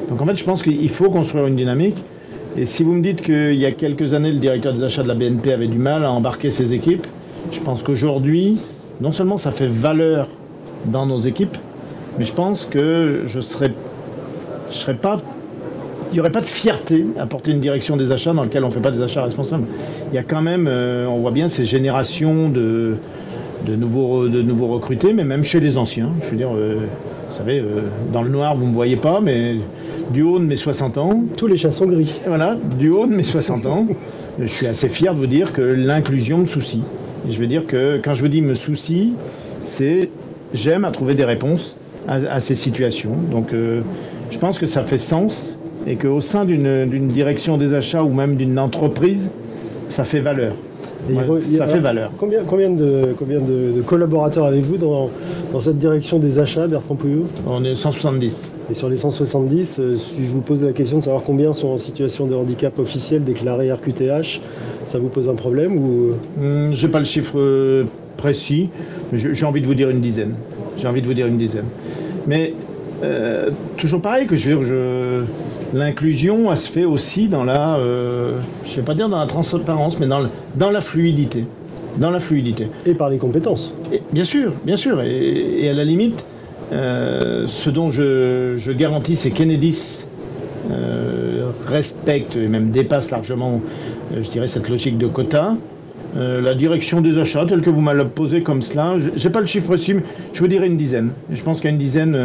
Donc 0.09 0.21
en 0.21 0.25
fait, 0.25 0.35
je 0.35 0.43
pense 0.43 0.61
qu'il 0.61 0.89
faut 0.89 1.09
construire 1.09 1.47
une 1.47 1.55
dynamique. 1.55 1.97
Et 2.57 2.65
si 2.65 2.83
vous 2.83 2.93
me 2.93 3.01
dites 3.01 3.21
qu'il 3.21 3.55
y 3.55 3.65
a 3.65 3.71
quelques 3.71 4.13
années, 4.13 4.31
le 4.31 4.39
directeur 4.39 4.73
des 4.73 4.83
achats 4.83 5.03
de 5.03 5.07
la 5.07 5.15
BNP 5.15 5.51
avait 5.51 5.67
du 5.67 5.77
mal 5.77 6.05
à 6.05 6.11
embarquer 6.11 6.51
ses 6.51 6.73
équipes, 6.73 7.05
je 7.51 7.59
pense 7.59 7.81
qu'aujourd'hui, 7.81 8.59
non 9.01 9.11
seulement 9.11 9.37
ça 9.37 9.51
fait 9.51 9.67
valeur 9.67 10.27
dans 10.85 11.05
nos 11.05 11.17
équipes, 11.17 11.57
mais 12.17 12.25
je 12.25 12.33
pense 12.33 12.65
que 12.65 13.23
je 13.25 13.39
serais, 13.39 13.71
je 14.71 14.77
serais 14.77 14.95
pas, 14.95 15.21
il 16.11 16.13
n'y 16.13 16.19
aurait 16.19 16.31
pas 16.31 16.41
de 16.41 16.45
fierté 16.45 17.05
à 17.19 17.25
porter 17.25 17.51
une 17.51 17.61
direction 17.61 17.97
des 17.97 18.11
achats 18.11 18.33
dans 18.33 18.43
laquelle 18.43 18.63
on 18.63 18.69
ne 18.69 18.73
fait 18.73 18.79
pas 18.79 18.91
des 18.91 19.01
achats 19.01 19.23
responsables. 19.23 19.65
Il 20.11 20.15
y 20.15 20.19
a 20.19 20.23
quand 20.23 20.41
même, 20.41 20.67
euh, 20.67 21.07
on 21.07 21.17
voit 21.17 21.31
bien 21.31 21.49
ces 21.49 21.65
générations 21.65 22.49
de, 22.49 22.95
de 23.65 23.75
nouveaux, 23.75 24.27
de 24.27 24.41
nouveaux 24.41 24.67
recrutés, 24.67 25.13
mais 25.13 25.23
même 25.23 25.43
chez 25.43 25.59
les 25.59 25.77
anciens. 25.77 26.09
Je 26.21 26.29
veux 26.31 26.37
dire, 26.37 26.49
euh, 26.55 26.85
vous 27.29 27.35
savez, 27.37 27.59
euh, 27.59 27.81
dans 28.13 28.21
le 28.21 28.29
noir, 28.29 28.55
vous 28.55 28.65
ne 28.65 28.69
me 28.69 28.73
voyez 28.73 28.95
pas, 28.95 29.19
mais 29.21 29.55
du 30.11 30.21
haut 30.21 30.39
de 30.39 30.45
mes 30.45 30.57
60 30.57 30.97
ans, 30.97 31.23
Tous 31.37 31.47
les 31.47 31.57
chats 31.57 31.71
sont 31.71 31.85
gris. 31.87 32.19
voilà, 32.25 32.57
du 32.79 32.89
haut 32.89 33.05
de 33.05 33.13
mes 33.13 33.23
60 33.23 33.65
ans, 33.65 33.87
je 34.39 34.45
suis 34.45 34.67
assez 34.67 34.89
fier 34.89 35.13
de 35.13 35.19
vous 35.19 35.27
dire 35.27 35.51
que 35.53 35.61
l'inclusion 35.61 36.37
me 36.39 36.45
soucie. 36.45 36.81
Et 37.27 37.31
je 37.31 37.39
veux 37.39 37.47
dire 37.47 37.65
que 37.65 37.99
quand 38.03 38.13
je 38.13 38.21
vous 38.21 38.27
dis 38.27 38.41
me 38.41 38.55
soucie, 38.55 39.13
c'est 39.61 40.09
j'aime 40.53 40.85
à 40.85 40.91
trouver 40.91 41.15
des 41.15 41.25
réponses 41.25 41.75
à, 42.07 42.15
à 42.15 42.39
ces 42.39 42.55
situations. 42.55 43.15
Donc 43.31 43.53
euh, 43.53 43.81
je 44.29 44.37
pense 44.37 44.59
que 44.59 44.65
ça 44.65 44.83
fait 44.83 44.97
sens 44.97 45.57
et 45.85 45.95
qu'au 45.95 46.21
sein 46.21 46.45
d'une 46.45 46.85
d'une 46.85 47.07
direction 47.07 47.57
des 47.57 47.73
achats 47.73 48.03
ou 48.03 48.13
même 48.13 48.37
d'une 48.37 48.59
entreprise, 48.59 49.31
ça 49.89 50.03
fait 50.03 50.19
valeur. 50.21 50.53
Ouais, 51.13 51.23
re- 51.37 51.39
ça 51.39 51.63
a- 51.63 51.67
fait 51.67 51.79
valeur. 51.79 52.11
Combien, 52.17 52.39
combien, 52.47 52.69
de, 52.69 53.13
combien 53.17 53.39
de, 53.39 53.71
de 53.77 53.81
collaborateurs 53.81 54.45
avez-vous 54.45 54.77
dans, 54.77 55.09
dans 55.53 55.59
cette 55.59 55.77
direction 55.77 56.19
des 56.19 56.39
achats, 56.39 56.67
Bertrand 56.67 56.95
Pouillot? 56.95 57.23
On 57.47 57.63
est 57.63 57.75
170. 57.75 58.51
Et 58.69 58.73
sur 58.73 58.89
les 58.89 58.97
170, 58.97 59.79
euh, 59.79 59.95
si 59.95 60.25
je 60.25 60.31
vous 60.31 60.41
pose 60.41 60.63
la 60.63 60.73
question 60.73 60.97
de 60.99 61.03
savoir 61.03 61.23
combien 61.23 61.53
sont 61.53 61.69
en 61.69 61.77
situation 61.77 62.27
de 62.27 62.35
handicap 62.35 62.77
officiel 62.79 63.23
déclaré 63.23 63.71
RQTH, 63.71 64.41
ça 64.85 64.99
vous 64.99 65.07
pose 65.09 65.29
un 65.29 65.35
problème 65.35 65.77
ou 65.77 66.11
Hum, 66.41 66.69
J'ai 66.73 66.87
pas 66.87 66.99
le 66.99 67.05
chiffre 67.05 67.37
euh, 67.39 67.83
précis, 68.17 68.69
mais 69.11 69.17
j'ai 69.19 69.45
envie 69.45 69.61
de 69.61 69.67
vous 69.67 69.75
dire 69.75 69.89
une 69.89 70.01
dizaine. 70.01 70.33
J'ai 70.77 70.87
envie 70.87 71.01
de 71.01 71.07
vous 71.07 71.13
dire 71.13 71.27
une 71.27 71.37
dizaine. 71.37 71.65
Mais 72.27 72.53
euh, 73.03 73.49
toujours 73.77 74.01
pareil 74.01 74.25
que 74.27 74.35
je 74.35 74.49
veux 74.49 74.55
dire, 74.57 74.63
je- 74.67 75.23
l'inclusion, 75.73 76.51
elle 76.51 76.57
se 76.57 76.71
fait 76.71 76.85
aussi 76.85 77.27
dans 77.27 77.43
la, 77.43 77.77
euh, 77.77 78.33
je 78.65 78.75
vais 78.77 78.81
pas 78.83 78.93
dire 78.95 79.09
dans 79.09 79.19
la 79.19 79.27
transparence, 79.27 79.99
mais 79.99 80.07
dans, 80.07 80.19
le- 80.19 80.29
dans 80.55 80.71
la 80.71 80.81
fluidité. 80.81 81.45
Dans 81.97 82.11
la 82.11 82.19
fluidité. 82.19 82.67
et 82.85 82.93
par 82.93 83.09
les 83.09 83.17
compétences 83.17 83.73
Et 83.91 84.01
bien 84.11 84.23
sûr, 84.23 84.53
bien 84.63 84.77
sûr. 84.77 85.01
Et, 85.01 85.63
et 85.65 85.69
à 85.69 85.73
la 85.73 85.83
limite, 85.83 86.25
euh, 86.71 87.45
ce 87.47 87.69
dont 87.71 87.89
je, 87.89 88.53
je 88.57 88.71
garantis, 88.71 89.15
c'est 89.15 89.31
qu'Enedis 89.31 90.05
euh, 90.69 91.49
respecte 91.67 92.35
et 92.35 92.47
même 92.47 92.69
dépasse 92.69 93.09
largement, 93.09 93.61
euh, 94.13 94.21
je 94.21 94.29
dirais, 94.29 94.45
cette 94.47 94.69
logique 94.69 94.97
de 94.99 95.07
quota. 95.07 95.55
Euh, 96.15 96.39
la 96.41 96.53
direction 96.53 97.01
des 97.01 97.17
achats, 97.17 97.45
telle 97.47 97.61
que 97.61 97.69
vous 97.71 97.81
m'avez 97.81 98.05
posé 98.05 98.41
comme 98.43 98.61
cela, 98.61 98.95
je 98.99 99.23
n'ai 99.27 99.31
pas 99.31 99.39
le 99.41 99.47
chiffre 99.47 99.67
précis, 99.67 99.95
mais 99.95 100.03
je 100.33 100.39
vous 100.39 100.47
dirais 100.47 100.67
une 100.67 100.77
dizaine. 100.77 101.09
Je 101.31 101.41
pense 101.41 101.61
qu'à 101.61 101.69
une 101.69 101.77
dizaine, 101.79 102.15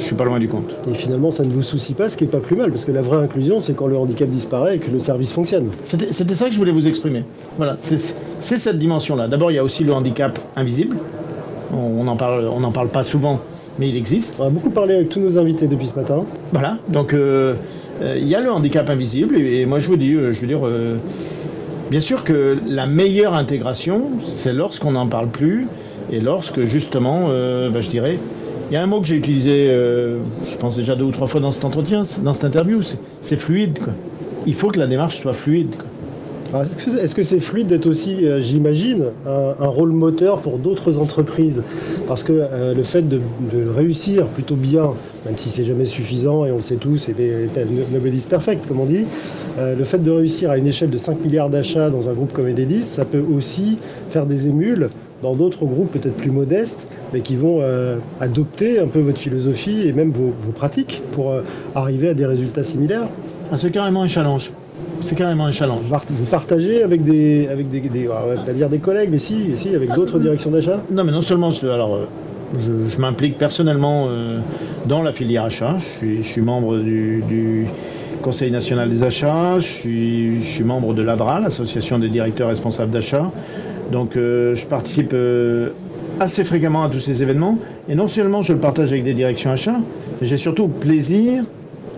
je 0.00 0.04
suis 0.06 0.16
pas 0.16 0.24
loin 0.24 0.38
du 0.38 0.48
compte. 0.48 0.74
Et 0.90 0.94
finalement, 0.94 1.30
ça 1.30 1.44
ne 1.44 1.50
vous 1.50 1.62
soucie 1.62 1.94
pas, 1.94 2.08
ce 2.08 2.16
qui 2.16 2.24
n'est 2.24 2.30
pas 2.30 2.38
plus 2.38 2.56
mal, 2.56 2.70
parce 2.70 2.84
que 2.84 2.92
la 2.92 3.02
vraie 3.02 3.22
inclusion, 3.22 3.60
c'est 3.60 3.74
quand 3.74 3.86
le 3.86 3.96
handicap 3.96 4.28
disparaît 4.28 4.76
et 4.76 4.78
que 4.78 4.90
le 4.90 4.98
service 4.98 5.32
fonctionne. 5.32 5.68
C'était 5.84 6.34
ça 6.34 6.46
que 6.46 6.52
je 6.52 6.58
voulais 6.58 6.72
vous 6.72 6.88
exprimer. 6.88 7.24
Voilà, 7.56 7.76
c'est 7.78 8.58
cette 8.58 8.78
dimension-là. 8.78 9.28
D'abord, 9.28 9.50
il 9.50 9.54
y 9.54 9.58
a 9.58 9.64
aussi 9.64 9.84
le 9.84 9.92
handicap 9.92 10.38
invisible. 10.56 10.96
On 11.72 12.02
n'en 12.04 12.16
parle, 12.16 12.48
on 12.48 12.60
n'en 12.60 12.72
parle 12.72 12.88
pas 12.88 13.04
souvent, 13.04 13.38
mais 13.78 13.88
il 13.88 13.96
existe. 13.96 14.38
On 14.40 14.46
a 14.46 14.50
beaucoup 14.50 14.70
parlé 14.70 14.94
avec 14.94 15.08
tous 15.08 15.20
nos 15.20 15.38
invités 15.38 15.68
depuis 15.68 15.86
ce 15.86 15.94
matin. 15.94 16.24
Voilà, 16.52 16.78
donc 16.88 17.12
euh, 17.14 17.54
euh, 18.02 18.16
il 18.18 18.26
y 18.26 18.34
a 18.34 18.40
le 18.40 18.50
handicap 18.50 18.90
invisible, 18.90 19.36
et, 19.38 19.60
et 19.60 19.66
moi 19.66 19.78
je 19.78 19.86
vous 19.86 19.96
dis, 19.96 20.14
euh, 20.14 20.32
je 20.32 20.40
veux 20.40 20.48
dire, 20.48 20.66
euh, 20.66 20.96
bien 21.90 22.00
sûr 22.00 22.24
que 22.24 22.56
la 22.66 22.86
meilleure 22.86 23.34
intégration, 23.34 24.10
c'est 24.24 24.52
lorsqu'on 24.52 24.92
n'en 24.92 25.06
parle 25.06 25.28
plus, 25.28 25.68
et 26.10 26.18
lorsque 26.18 26.62
justement, 26.62 27.26
euh, 27.28 27.70
bah, 27.70 27.80
je 27.80 27.90
dirais, 27.90 28.18
il 28.70 28.74
y 28.74 28.76
a 28.76 28.82
un 28.82 28.86
mot 28.86 29.00
que 29.00 29.06
j'ai 29.08 29.16
utilisé, 29.16 29.66
euh, 29.68 30.18
je 30.48 30.56
pense 30.56 30.76
déjà 30.76 30.94
deux 30.94 31.04
ou 31.04 31.10
trois 31.10 31.26
fois 31.26 31.40
dans 31.40 31.50
cet 31.50 31.64
entretien, 31.64 32.04
dans 32.22 32.34
cette 32.34 32.44
interview, 32.44 32.82
c'est- 32.82 32.98
c'est 33.20 33.36
fluide. 33.36 33.78
Il 34.46 34.54
faut 34.54 34.68
que 34.68 34.78
la 34.78 34.86
démarche 34.86 35.18
soit 35.20 35.32
fluide. 35.32 35.70
Alors, 36.52 36.62
Est-ce 36.62 37.14
que- 37.14 37.22
c'est 37.22 37.38
fluide 37.40 37.68
d'être 37.68 37.86
aussi, 37.86 38.26
euh, 38.26 38.40
j'imagine, 38.40 39.06
un, 39.26 39.66
rôle 39.68 39.90
moteur 39.92 40.38
pour 40.38 40.58
d'autres 40.58 40.98
entreprises? 40.98 41.62
Parce 42.08 42.24
que 42.24 42.32
euh, 42.32 42.74
le 42.74 42.82
fait 42.82 43.08
de, 43.08 43.20
réussir 43.76 44.26
plutôt 44.26 44.56
bien, 44.56 44.92
même 45.26 45.36
si 45.36 45.48
c'est 45.48 45.62
jamais 45.64 45.84
suffisant, 45.84 46.44
et 46.46 46.50
on 46.52 46.56
le 46.56 46.60
sait 46.60 46.76
tous, 46.76 47.08
et 47.08 47.14
les, 47.16 47.30
les 47.44 47.84
Nobel 47.92 48.14
is 48.14 48.26
perfect, 48.28 48.66
comme 48.66 48.80
on 48.80 48.86
dit, 48.86 49.04
le 49.58 49.84
fait 49.84 49.98
de 50.02 50.10
réussir 50.10 50.50
à 50.50 50.58
une 50.58 50.66
échelle 50.66 50.90
de 50.90 50.98
5 50.98 51.22
milliards 51.24 51.50
d'achats 51.50 51.90
dans 51.90 52.08
un 52.08 52.14
groupe 52.14 52.32
comme 52.32 52.46
Enedis, 52.46 52.82
ça 52.84 53.04
peut 53.04 53.22
aussi 53.36 53.76
faire 54.10 54.26
des 54.26 54.46
émules 54.48 54.88
dans 55.22 55.34
d'autres 55.34 55.64
groupes 55.64 55.92
peut-être 55.92 56.16
plus 56.16 56.30
modestes, 56.30 56.86
mais 57.12 57.20
qui 57.20 57.36
vont 57.36 57.58
euh, 57.60 57.96
adopter 58.20 58.78
un 58.78 58.86
peu 58.86 59.00
votre 59.00 59.18
philosophie 59.18 59.86
et 59.86 59.92
même 59.92 60.12
vos, 60.12 60.32
vos 60.40 60.52
pratiques 60.52 61.02
pour 61.12 61.30
euh, 61.30 61.42
arriver 61.74 62.08
à 62.08 62.14
des 62.14 62.26
résultats 62.26 62.62
similaires. 62.62 63.06
Ah, 63.52 63.56
c'est 63.56 63.70
carrément 63.70 64.02
un 64.02 64.08
challenge. 64.08 64.50
C'est 65.02 65.14
carrément 65.16 65.46
un 65.46 65.50
challenge. 65.52 65.80
Vous 66.10 66.24
partagez 66.26 66.82
avec 66.82 67.04
des, 67.04 67.48
avec 67.48 67.70
des, 67.70 67.80
des- 67.80 68.08
on 68.08 68.34
va 68.34 68.42
pas 68.42 68.52
dire 68.52 68.68
des 68.68 68.78
collègues, 68.78 69.08
mais 69.10 69.18
si, 69.18 69.56
si 69.56 69.74
avec 69.74 69.92
d'autres 69.94 70.18
directions 70.18 70.50
d'achat? 70.50 70.80
Non, 70.90 71.04
mais 71.04 71.12
non 71.12 71.22
seulement 71.22 71.50
je, 71.50 71.66
alors, 71.66 71.94
euh, 71.94 72.04
je, 72.60 72.88
je 72.88 73.00
m'implique 73.00 73.38
personnellement 73.38 74.08
dans 74.86 75.02
la 75.02 75.12
filière 75.12 75.44
achat. 75.44 75.76
Je 75.78 75.84
suis, 75.84 76.22
je 76.22 76.28
suis 76.28 76.40
membre 76.42 76.78
du, 76.78 77.22
du 77.28 77.66
Conseil 78.22 78.50
national 78.50 78.90
des 78.90 79.02
achats. 79.02 79.58
Je 79.58 79.64
suis, 79.66 80.42
je 80.42 80.46
suis 80.46 80.64
membre 80.64 80.92
de 80.92 81.02
l'ADRA, 81.02 81.40
l'Association 81.40 81.98
des 81.98 82.08
directeurs 82.08 82.48
responsables 82.48 82.90
d'achat. 82.90 83.30
Donc, 83.90 84.16
euh, 84.16 84.54
je 84.54 84.66
participe 84.66 85.12
euh, 85.12 85.70
assez 86.20 86.44
fréquemment 86.44 86.84
à 86.84 86.88
tous 86.88 87.00
ces 87.00 87.22
événements. 87.22 87.58
Et 87.88 87.94
non 87.94 88.08
seulement 88.08 88.42
je 88.42 88.52
le 88.52 88.58
partage 88.58 88.92
avec 88.92 89.04
des 89.04 89.14
directions 89.14 89.50
achats, 89.50 89.80
mais 90.20 90.26
j'ai 90.26 90.36
surtout 90.36 90.68
plaisir 90.68 91.44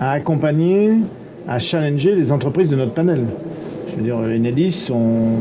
à 0.00 0.12
accompagner, 0.12 0.92
à 1.46 1.58
challenger 1.58 2.14
les 2.14 2.32
entreprises 2.32 2.70
de 2.70 2.76
notre 2.76 2.92
panel. 2.92 3.24
Je 3.90 3.96
veux 3.96 4.02
dire, 4.02 4.16
Enedis, 4.16 4.88
on, 4.90 5.40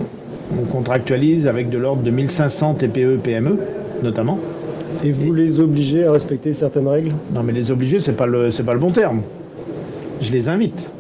on 0.60 0.64
contractualise 0.66 1.48
avec 1.48 1.70
de 1.70 1.78
l'ordre 1.78 2.04
de 2.04 2.12
1500 2.12 2.76
TPE, 2.76 3.18
PME, 3.24 3.58
notamment. 4.04 4.38
et 5.04 5.12
vous 5.12 5.34
les 5.34 5.60
obligez 5.60 6.06
à 6.06 6.12
respecter 6.12 6.54
certaines 6.54 6.88
règles? 6.88 7.14
Non, 7.34 7.44
mais 7.44 7.54
les 7.54 7.72
obliger, 7.72 8.00
c'est 8.00 8.18
pas 8.18 8.26
le, 8.26 8.52
c'est 8.52 8.64
pas 8.64 8.74
le 8.74 8.80
bon 8.80 8.92
terme. 8.92 9.22
Je 10.22 10.32
les 10.32 10.50
invite, 10.50 10.92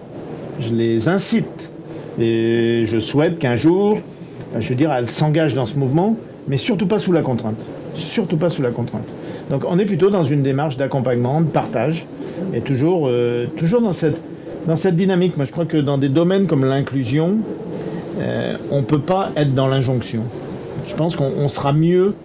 je 0.59 0.73
les 0.73 1.07
incite, 1.07 1.71
et 2.19 2.83
je 2.85 2.99
souhaite 2.99 3.37
qu'un 3.37 3.55
jour, 3.55 3.99
je 4.59 4.69
veux 4.69 4.75
dire, 4.75 4.91
elles 4.91 5.09
s'engagent 5.09 5.53
dans 5.53 5.65
ce 5.65 5.77
mouvement, 5.77 6.15
mais 6.47 6.57
surtout 6.57 6.87
pas 6.87 6.99
sous 6.99 7.11
la 7.11 7.21
contrainte. 7.21 7.59
Surtout 7.95 8.37
pas 8.37 8.49
sous 8.49 8.61
la 8.61 8.71
contrainte. 8.71 9.07
Donc, 9.49 9.63
on 9.67 9.77
est 9.79 9.85
plutôt 9.85 10.09
dans 10.09 10.23
une 10.23 10.43
démarche 10.43 10.77
d'accompagnement, 10.77 11.41
de 11.41 11.47
partage, 11.47 12.05
et 12.53 12.61
toujours, 12.61 13.07
euh, 13.07 13.47
toujours 13.57 13.81
dans 13.81 13.93
cette, 13.93 14.21
dans 14.67 14.75
cette 14.75 14.95
dynamique. 14.95 15.37
Moi, 15.37 15.45
je 15.45 15.51
crois 15.51 15.65
que 15.65 15.77
dans 15.77 15.97
des 15.97 16.09
domaines 16.09 16.47
comme 16.47 16.65
l'inclusion, 16.65 17.37
euh, 18.19 18.55
on 18.71 18.79
ne 18.79 18.85
peut 18.85 18.99
pas 18.99 19.31
être 19.35 19.53
dans 19.53 19.67
l'injonction. 19.67 20.23
Je 20.85 20.95
pense 20.95 21.15
qu'on 21.15 21.31
on 21.37 21.47
sera 21.47 21.73
mieux, 21.73 22.15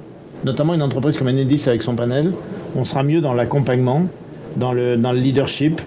notamment 0.44 0.74
une 0.74 0.82
entreprise 0.82 1.18
comme 1.18 1.28
Enedis 1.28 1.64
avec 1.66 1.82
son 1.82 1.94
panel, 1.94 2.32
on 2.76 2.84
sera 2.84 3.02
mieux 3.02 3.20
dans 3.20 3.34
l'accompagnement, 3.34 4.02
dans 4.56 4.72
le, 4.72 4.96
dans 4.96 5.12
le 5.12 5.18
leadership, 5.18 5.80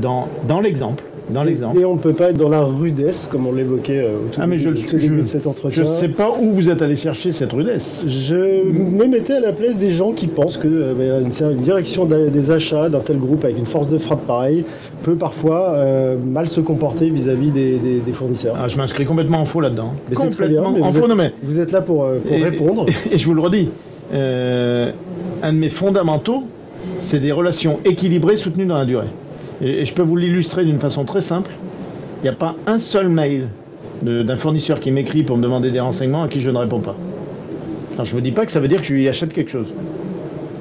dans, 0.00 0.28
dans 0.48 0.60
l'exemple. 0.60 1.04
Dans 1.30 1.42
l'exemple. 1.42 1.78
Et 1.80 1.84
on 1.86 1.94
ne 1.94 1.98
peut 1.98 2.12
pas 2.12 2.30
être 2.30 2.36
dans 2.36 2.50
la 2.50 2.60
rudesse, 2.62 3.28
comme 3.32 3.46
on 3.46 3.52
l'évoquait 3.52 4.00
euh, 4.00 4.16
au 4.26 4.28
tout, 4.30 4.40
Ah, 4.42 4.46
mais 4.46 4.58
je, 4.58 4.68
au 4.68 4.72
tout 4.74 4.80
je- 4.90 4.96
début 4.96 5.16
de 5.16 5.22
cet 5.22 5.44
je 5.44 5.48
entretien. 5.48 5.82
ne 5.82 5.88
sais 5.88 6.08
pas 6.08 6.30
où 6.38 6.50
vous 6.52 6.68
êtes 6.68 6.82
allé 6.82 6.96
chercher 6.96 7.32
cette 7.32 7.52
rudesse. 7.52 8.04
Je 8.06 8.34
me 8.70 9.06
mettais 9.06 9.32
à 9.34 9.40
la 9.40 9.52
place 9.52 9.78
des 9.78 9.90
gens 9.90 10.12
qui 10.12 10.26
pensent 10.26 10.58
que 10.58 10.68
euh, 10.68 10.92
ben, 10.94 11.24
une, 11.24 11.50
une 11.56 11.62
direction 11.62 12.04
des 12.04 12.50
achats 12.50 12.88
d'un 12.90 13.00
tel 13.00 13.18
groupe 13.18 13.42
avec 13.44 13.56
une 13.58 13.64
force 13.66 13.88
de 13.88 13.96
frappe 13.98 14.26
pareille 14.26 14.64
peut 15.02 15.16
parfois 15.16 15.70
euh, 15.76 16.16
mal 16.18 16.46
se 16.48 16.60
comporter 16.60 17.08
vis-à-vis 17.10 17.50
des, 17.50 17.78
des- 17.78 18.00
des 18.00 18.12
fournisseurs. 18.12 18.54
Ah, 18.62 18.68
je 18.68 18.76
m'inscris 18.76 19.06
complètement 19.06 19.38
en 19.40 19.44
faux 19.46 19.60
là-dedans. 19.60 19.92
Mais 20.10 20.16
c'est 20.16 20.28
très 20.30 20.46
bien, 20.48 20.58
complètement 20.62 20.72
mais 20.72 20.82
en 20.82 20.90
vous 20.90 20.98
faux, 20.98 21.04
êtes- 21.04 21.10
non 21.10 21.16
mais 21.16 21.32
Vous 21.42 21.58
êtes 21.58 21.72
là 21.72 21.80
pour, 21.80 22.04
euh, 22.04 22.18
pour 22.18 22.36
Et- 22.36 22.42
répondre. 22.42 22.86
Et, 23.10 23.16
je 23.16 23.24
vous 23.26 23.34
le 23.34 23.40
redis, 23.40 23.70
euh, 24.12 24.90
un 25.42 25.52
de 25.54 25.58
mes 25.58 25.70
fondamentaux, 25.70 26.42
c'est 26.98 27.18
des 27.20 27.32
relations 27.32 27.78
équilibrées 27.84 28.36
soutenues 28.36 28.66
dans 28.66 28.76
la 28.76 28.84
durée. 28.84 29.06
Et, 29.62 29.84
je 29.84 29.94
peux 29.94 30.02
vous 30.02 30.16
l'illustrer 30.16 30.64
d'une 30.64 30.80
façon 30.80 31.04
très 31.04 31.20
simple. 31.20 31.50
Il 32.20 32.22
n'y 32.24 32.28
a 32.28 32.32
pas 32.32 32.54
un 32.66 32.78
seul 32.78 33.08
mail 33.08 33.48
d'un 34.02 34.36
fournisseur 34.36 34.80
qui 34.80 34.90
m'écrit 34.90 35.22
pour 35.22 35.36
me 35.36 35.42
demander 35.42 35.70
des 35.70 35.80
renseignements 35.80 36.24
à 36.24 36.28
qui 36.28 36.40
je 36.40 36.50
ne 36.50 36.58
réponds 36.58 36.80
pas. 36.80 36.96
Alors 37.94 38.04
je 38.04 38.10
ne 38.14 38.20
vous 38.20 38.24
dis 38.24 38.32
pas 38.32 38.44
que 38.44 38.52
ça 38.52 38.60
veut 38.60 38.68
dire 38.68 38.80
que 38.80 38.86
je 38.86 38.94
lui 38.94 39.08
achète 39.08 39.32
quelque 39.32 39.50
chose. 39.50 39.72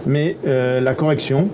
Mais 0.05 0.37
euh, 0.45 0.79
la 0.79 0.93
correction, 0.93 1.49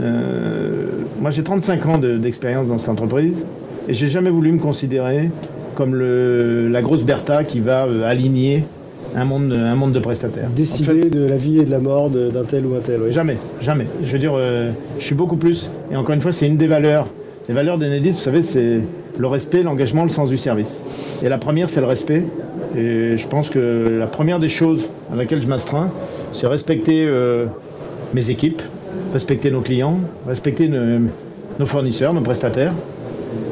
euh, 0.00 0.86
moi 1.20 1.30
j'ai 1.30 1.42
35 1.42 1.86
ans 1.86 1.98
de- 1.98 2.16
d'expérience 2.16 2.68
dans 2.68 2.78
cette 2.78 2.90
entreprise 2.90 3.44
et 3.88 3.94
j'ai 3.94 4.08
jamais 4.08 4.30
voulu 4.30 4.52
me 4.52 4.58
considérer 4.58 5.30
comme 5.74 5.94
la 5.94 6.82
grosse 6.82 7.04
Bertha 7.04 7.44
qui 7.44 7.60
va 7.60 7.84
euh, 7.86 8.08
aligner 8.08 8.64
un 9.14 9.24
monde, 9.24 9.52
un 9.52 9.74
monde 9.74 9.92
de 9.92 9.98
prestataires. 9.98 10.48
Décider 10.54 10.90
En 10.90 11.02
fait, 11.02 11.10
de 11.10 11.24
la 11.24 11.36
vie 11.36 11.60
et 11.60 11.64
de 11.64 11.70
la 11.70 11.78
mort 11.78 12.10
d'un 12.10 12.44
tel 12.44 12.66
ou 12.66 12.74
un 12.74 12.80
tel. 12.80 13.00
oui. 13.02 13.12
Jamais, 13.12 13.36
jamais. 13.60 13.86
Je 14.02 14.12
veux 14.12 14.18
dire, 14.18 14.32
euh, 14.36 14.70
je 14.98 15.04
suis 15.04 15.14
beaucoup 15.14 15.36
plus. 15.36 15.70
Et 15.90 15.96
encore 15.96 16.14
une 16.14 16.20
fois, 16.20 16.32
c'est 16.32 16.46
une 16.46 16.56
des 16.56 16.66
valeurs. 16.66 17.06
Les 17.48 17.54
valeurs 17.54 17.78
d'Enedis, 17.78 18.10
vous 18.10 18.18
savez, 18.18 18.42
c'est 18.42 18.80
le 19.18 19.26
respect, 19.26 19.62
l'engagement, 19.62 20.04
le 20.04 20.10
sens 20.10 20.28
du 20.28 20.38
service. 20.38 20.82
Et 21.22 21.28
la 21.28 21.38
première, 21.38 21.70
c'est 21.70 21.80
le 21.80 21.86
respect. 21.86 22.22
Et 22.76 23.16
je 23.16 23.26
pense 23.26 23.48
que 23.48 23.96
la 23.98 24.06
première 24.06 24.38
des 24.38 24.50
choses 24.50 24.88
à 25.12 25.16
laquelle 25.16 25.40
je 25.42 25.48
m'astreins, 25.48 25.90
c'est 26.32 26.46
respecter 26.46 27.06
euh, 27.06 27.46
mes 28.12 28.30
équipes, 28.30 28.60
respecter 29.12 29.50
nos 29.50 29.62
clients, 29.62 29.98
respecter 30.26 30.68
nos, 30.68 31.08
nos 31.58 31.66
fournisseurs, 31.66 32.12
nos 32.12 32.20
prestataires, 32.20 32.74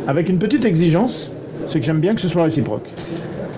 avec 0.07 0.29
une 0.29 0.39
petite 0.39 0.65
exigence, 0.65 1.33
c'est 1.67 1.81
que 1.81 1.87
j'aime 1.87 2.01
bien 2.01 2.15
que 2.15 2.21
ce 2.21 2.29
soit 2.29 2.45
réciproque. 2.45 2.87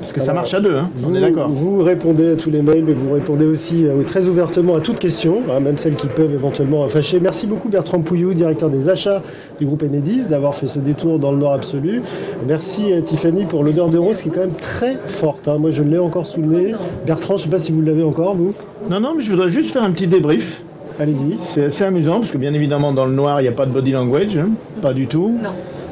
Parce 0.08 0.20
que 0.20 0.24
ça 0.24 0.32
marche 0.32 0.54
à 0.54 0.60
deux, 0.60 0.74
hein, 0.74 0.88
on 1.04 1.08
Vous, 1.08 1.16
est 1.16 1.20
d'accord. 1.20 1.48
vous 1.50 1.82
répondez 1.82 2.30
à 2.32 2.36
tous 2.36 2.50
les 2.50 2.62
mails, 2.62 2.82
mais 2.86 2.94
vous 2.94 3.12
répondez 3.12 3.44
aussi 3.44 3.84
euh, 3.86 4.02
très 4.06 4.26
ouvertement 4.28 4.74
à 4.76 4.80
toutes 4.80 4.98
questions, 4.98 5.42
hein, 5.50 5.60
même 5.60 5.76
celles 5.76 5.96
qui 5.96 6.06
peuvent 6.06 6.32
éventuellement 6.32 6.88
fâcher. 6.88 7.20
Merci 7.20 7.46
beaucoup 7.46 7.68
Bertrand 7.68 8.00
Pouillou, 8.00 8.32
directeur 8.32 8.70
des 8.70 8.88
achats 8.88 9.22
du 9.60 9.66
groupe 9.66 9.82
Enedis, 9.82 10.22
d'avoir 10.30 10.54
fait 10.54 10.66
ce 10.66 10.78
détour 10.78 11.18
dans 11.18 11.30
le 11.32 11.36
Nord 11.38 11.52
absolu. 11.52 12.00
Merci 12.46 12.92
euh, 12.92 13.02
Tiffany 13.02 13.44
pour 13.44 13.62
l'odeur 13.64 13.90
de 13.90 13.98
rose 13.98 14.22
qui 14.22 14.28
est 14.28 14.32
quand 14.32 14.40
même 14.40 14.52
très 14.52 14.96
forte. 15.06 15.46
hein. 15.46 15.58
Moi 15.58 15.72
je 15.72 15.82
l'ai 15.82 15.98
encore 15.98 16.24
sous 16.26 16.40
le 16.40 16.46
nez. 16.46 16.74
Bertrand, 17.06 17.36
je 17.36 17.42
ne 17.42 17.44
sais 17.44 17.50
pas 17.50 17.58
si 17.58 17.70
vous 17.72 17.82
l'avez 17.82 18.02
encore, 18.02 18.34
vous. 18.34 18.54
Non, 18.88 19.00
non, 19.00 19.12
mais 19.14 19.22
je 19.22 19.30
voudrais 19.30 19.50
juste 19.50 19.72
faire 19.72 19.82
un 19.82 19.90
petit 19.90 20.06
débrief. 20.06 20.62
Allez-y. 20.98 21.36
C'est 21.38 21.66
assez 21.66 21.84
amusant 21.84 22.20
parce 22.20 22.32
que 22.32 22.38
bien 22.38 22.54
évidemment 22.54 22.92
dans 22.92 23.04
le 23.04 23.12
noir 23.12 23.40
il 23.40 23.44
n'y 23.44 23.48
a 23.48 23.52
pas 23.52 23.66
de 23.66 23.72
body 23.72 23.92
language, 23.92 24.36
hein, 24.38 24.48
pas 24.80 24.94
du 24.94 25.06
tout. 25.06 25.34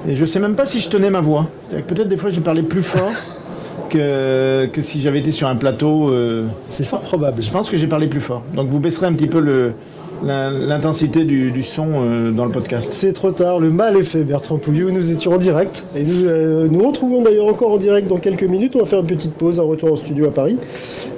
Et 0.09 0.15
je 0.17 0.25
sais 0.25 0.41
même 0.41 0.55
pas 0.55 0.65
si 0.67 0.81
je 0.81 0.89
tenais 0.89 1.11
ma 1.11 1.21
voix. 1.21 1.47
Peut-être 1.71 2.09
des 2.09 2.17
fois 2.17 2.31
j'ai 2.31 2.41
parlé 2.41 2.63
plus 2.63 2.83
fort 2.83 3.11
que, 3.89 4.67
que 4.67 4.81
si 4.81 5.01
j'avais 5.01 5.19
été 5.21 5.33
sur 5.33 5.49
un 5.49 5.57
plateau. 5.57 6.11
euh, 6.11 6.45
C'est 6.69 6.85
fort 6.85 7.01
probable. 7.01 7.43
je 7.43 7.51
pense 7.51 7.71
que 7.71 7.77
j'ai 7.77 7.87
parlé 7.87 8.07
plus 8.07 8.21
fort. 8.21 8.43
Donc 8.55 8.69
vous 8.69 8.81
baisserez 8.81 9.07
un 9.07 9.13
petit 9.13 9.27
peu 9.27 9.41
le- 9.41 9.73
la- 10.25 10.51
l'intensité 10.51 11.25
du, 11.25 11.51
du 11.51 11.63
son 11.63 11.87
euh, 11.95 12.31
dans 12.31 12.45
le 12.47 12.51
podcast. 12.51 12.89
C'est 12.93 13.13
trop 13.13 13.33
tard, 13.33 13.59
le 13.61 13.71
mal 13.71 13.97
est 13.97 14.03
fait, 14.03 14.25
Bertrand 14.25 14.57
Pouillou. 14.57 14.91
Nous 14.91 15.11
étions 15.13 15.33
en 15.35 15.39
direct 15.39 15.85
et 15.95 16.03
nous 16.03 16.27
euh, 16.27 16.67
nous 16.71 16.87
retrouvons 16.87 17.23
d'ailleurs 17.23 17.47
encore 17.47 17.73
en 17.73 17.77
direct 17.77 18.09
dans 18.09 18.17
quelques 18.19 18.45
minutes. 18.45 18.73
On 18.77 18.81
va 18.81 18.87
faire 18.87 19.01
une 19.01 19.07
petite 19.07 19.35
pause, 19.35 19.61
un 19.61 19.65
retour 19.65 19.93
en 19.93 19.97
studio 19.97 20.27
à 20.27 20.31
Paris. 20.33 20.57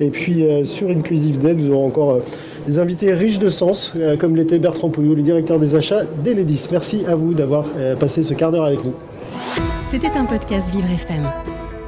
Et 0.00 0.08
puis 0.10 0.44
euh, 0.44 0.64
sur 0.64 0.88
Inclusive 0.90 1.38
Day, 1.38 1.54
nous 1.54 1.70
aurons 1.72 1.87
encore 1.87 2.10
euh, 2.14 2.18
des 2.66 2.78
invités 2.80 3.12
riches 3.14 3.38
de 3.38 3.48
sens, 3.48 3.92
euh, 3.96 4.16
comme 4.16 4.34
l'était 4.37 4.58
Bertrand 4.58 4.88
Pouillou, 4.90 5.14
le 5.14 5.22
directeur 5.22 5.58
des 5.58 5.75
achats 5.76 6.02
d'Enedis. 6.25 6.66
Merci 6.72 7.02
à 7.08 7.14
vous 7.14 7.32
d'avoir 7.34 7.64
euh, 7.78 7.94
passé 7.96 8.22
ce 8.25 8.34
quart 8.34 8.50
d'heure 8.52 8.64
avec 8.64 8.84
nous. 8.84 8.92
C'était 9.88 10.10
un 10.18 10.25
podcast 10.26 10.70
Vivre 10.75 10.88
FM. 10.90 11.57